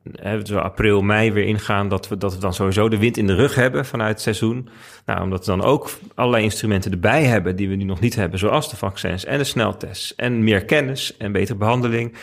zo 0.43 0.57
april, 0.57 1.01
mei 1.01 1.31
weer 1.31 1.45
ingaan, 1.45 1.89
dat 1.89 2.07
we, 2.07 2.17
dat 2.17 2.33
we 2.33 2.39
dan 2.39 2.53
sowieso 2.53 2.89
de 2.89 2.97
wind 2.97 3.17
in 3.17 3.27
de 3.27 3.35
rug 3.35 3.55
hebben 3.55 3.85
vanuit 3.85 4.11
het 4.11 4.21
seizoen. 4.21 4.69
Nou, 5.05 5.21
omdat 5.21 5.45
we 5.45 5.51
dan 5.51 5.63
ook 5.63 5.89
allerlei 6.15 6.43
instrumenten 6.43 6.91
erbij 6.91 7.23
hebben 7.23 7.55
die 7.55 7.69
we 7.69 7.75
nu 7.75 7.83
nog 7.83 7.99
niet 7.99 8.15
hebben, 8.15 8.39
zoals 8.39 8.69
de 8.69 8.75
vaccins 8.75 9.25
en 9.25 9.38
de 9.38 9.43
sneltests 9.43 10.15
en 10.15 10.43
meer 10.43 10.65
kennis 10.65 11.17
en 11.17 11.31
betere 11.31 11.57
behandeling. 11.57 12.17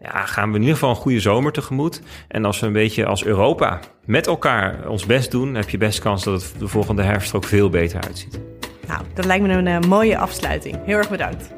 Ja, 0.00 0.26
gaan 0.26 0.48
we 0.48 0.54
in 0.54 0.60
ieder 0.60 0.74
geval 0.74 0.90
een 0.90 0.96
goede 1.02 1.20
zomer 1.20 1.52
tegemoet. 1.52 2.02
En 2.28 2.44
als 2.44 2.60
we 2.60 2.66
een 2.66 2.72
beetje 2.72 3.06
als 3.06 3.24
Europa 3.24 3.80
met 4.04 4.26
elkaar 4.26 4.88
ons 4.88 5.06
best 5.06 5.30
doen, 5.30 5.54
heb 5.54 5.70
je 5.70 5.78
best 5.78 6.00
kans 6.00 6.24
dat 6.24 6.42
het 6.42 6.54
de 6.58 6.68
volgende 6.68 7.02
herfst 7.02 7.34
ook 7.34 7.44
veel 7.44 7.70
beter 7.70 8.00
uitziet. 8.00 8.53
Nou, 8.86 9.02
dat 9.14 9.24
lijkt 9.24 9.46
me 9.46 9.52
een 9.52 9.66
uh, 9.66 9.88
mooie 9.88 10.18
afsluiting. 10.18 10.84
Heel 10.84 10.96
erg 10.96 11.10
bedankt. 11.10 11.50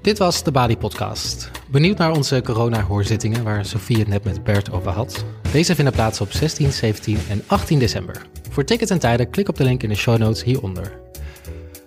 Dit 0.00 0.18
was 0.18 0.42
de 0.42 0.50
Bali 0.50 0.76
Podcast. 0.76 1.50
Benieuwd 1.70 1.98
naar 1.98 2.12
onze 2.12 2.40
corona-hoorzittingen 2.44 3.44
waar 3.44 3.64
Sofie 3.64 3.98
het 3.98 4.08
net 4.08 4.24
met 4.24 4.44
Bert 4.44 4.72
over 4.72 4.90
had? 4.90 5.24
Deze 5.52 5.74
vinden 5.74 5.94
plaats 5.94 6.20
op 6.20 6.32
16, 6.32 6.72
17 6.72 7.18
en 7.28 7.42
18 7.46 7.78
december. 7.78 8.26
Voor 8.50 8.64
tickets 8.64 8.90
en 8.90 8.98
tijden 8.98 9.30
klik 9.30 9.48
op 9.48 9.56
de 9.56 9.64
link 9.64 9.82
in 9.82 9.88
de 9.88 9.94
show 9.94 10.18
notes 10.18 10.42
hieronder. 10.42 10.98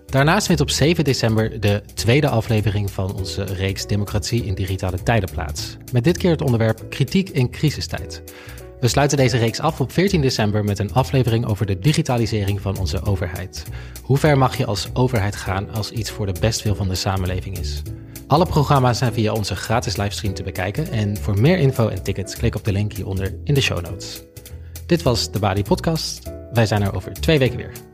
Daarnaast 0.05 0.45
vindt 0.45 0.61
op 0.61 0.69
7 0.69 1.03
december 1.03 1.59
de 1.59 1.81
tweede 1.93 2.29
aflevering 2.29 2.91
van 2.91 3.15
onze 3.15 3.43
reeks 3.43 3.87
Democratie 3.87 4.45
in 4.45 4.55
digitale 4.55 5.03
tijden 5.03 5.29
plaats. 5.31 5.77
Met 5.91 6.03
dit 6.03 6.17
keer 6.17 6.31
het 6.31 6.41
onderwerp 6.41 6.89
kritiek 6.89 7.29
in 7.29 7.49
crisistijd. 7.51 8.23
We 8.79 8.87
sluiten 8.87 9.17
deze 9.17 9.37
reeks 9.37 9.59
af 9.59 9.79
op 9.79 9.91
14 9.91 10.21
december 10.21 10.63
met 10.63 10.79
een 10.79 10.93
aflevering 10.93 11.45
over 11.45 11.65
de 11.65 11.79
digitalisering 11.79 12.61
van 12.61 12.77
onze 12.77 13.03
overheid. 13.03 13.65
Hoe 14.03 14.17
ver 14.17 14.37
mag 14.37 14.57
je 14.57 14.65
als 14.65 14.89
overheid 14.93 15.35
gaan 15.35 15.69
als 15.69 15.91
iets 15.91 16.11
voor 16.11 16.25
de 16.25 16.39
bestwil 16.39 16.75
van 16.75 16.87
de 16.87 16.95
samenleving 16.95 17.57
is? 17.57 17.81
Alle 18.27 18.45
programma's 18.45 18.97
zijn 18.97 19.13
via 19.13 19.33
onze 19.33 19.55
gratis 19.55 19.97
livestream 19.97 20.33
te 20.33 20.43
bekijken 20.43 20.91
en 20.91 21.17
voor 21.17 21.39
meer 21.39 21.57
info 21.57 21.87
en 21.87 22.03
tickets 22.03 22.35
klik 22.35 22.55
op 22.55 22.63
de 22.63 22.71
link 22.71 22.93
hieronder 22.93 23.35
in 23.43 23.53
de 23.53 23.61
show 23.61 23.81
notes. 23.81 24.21
Dit 24.85 25.03
was 25.03 25.31
de 25.31 25.39
Bali 25.39 25.63
Podcast. 25.63 26.31
Wij 26.51 26.65
zijn 26.65 26.81
er 26.81 26.95
over 26.95 27.13
twee 27.13 27.39
weken 27.39 27.57
weer. 27.57 27.88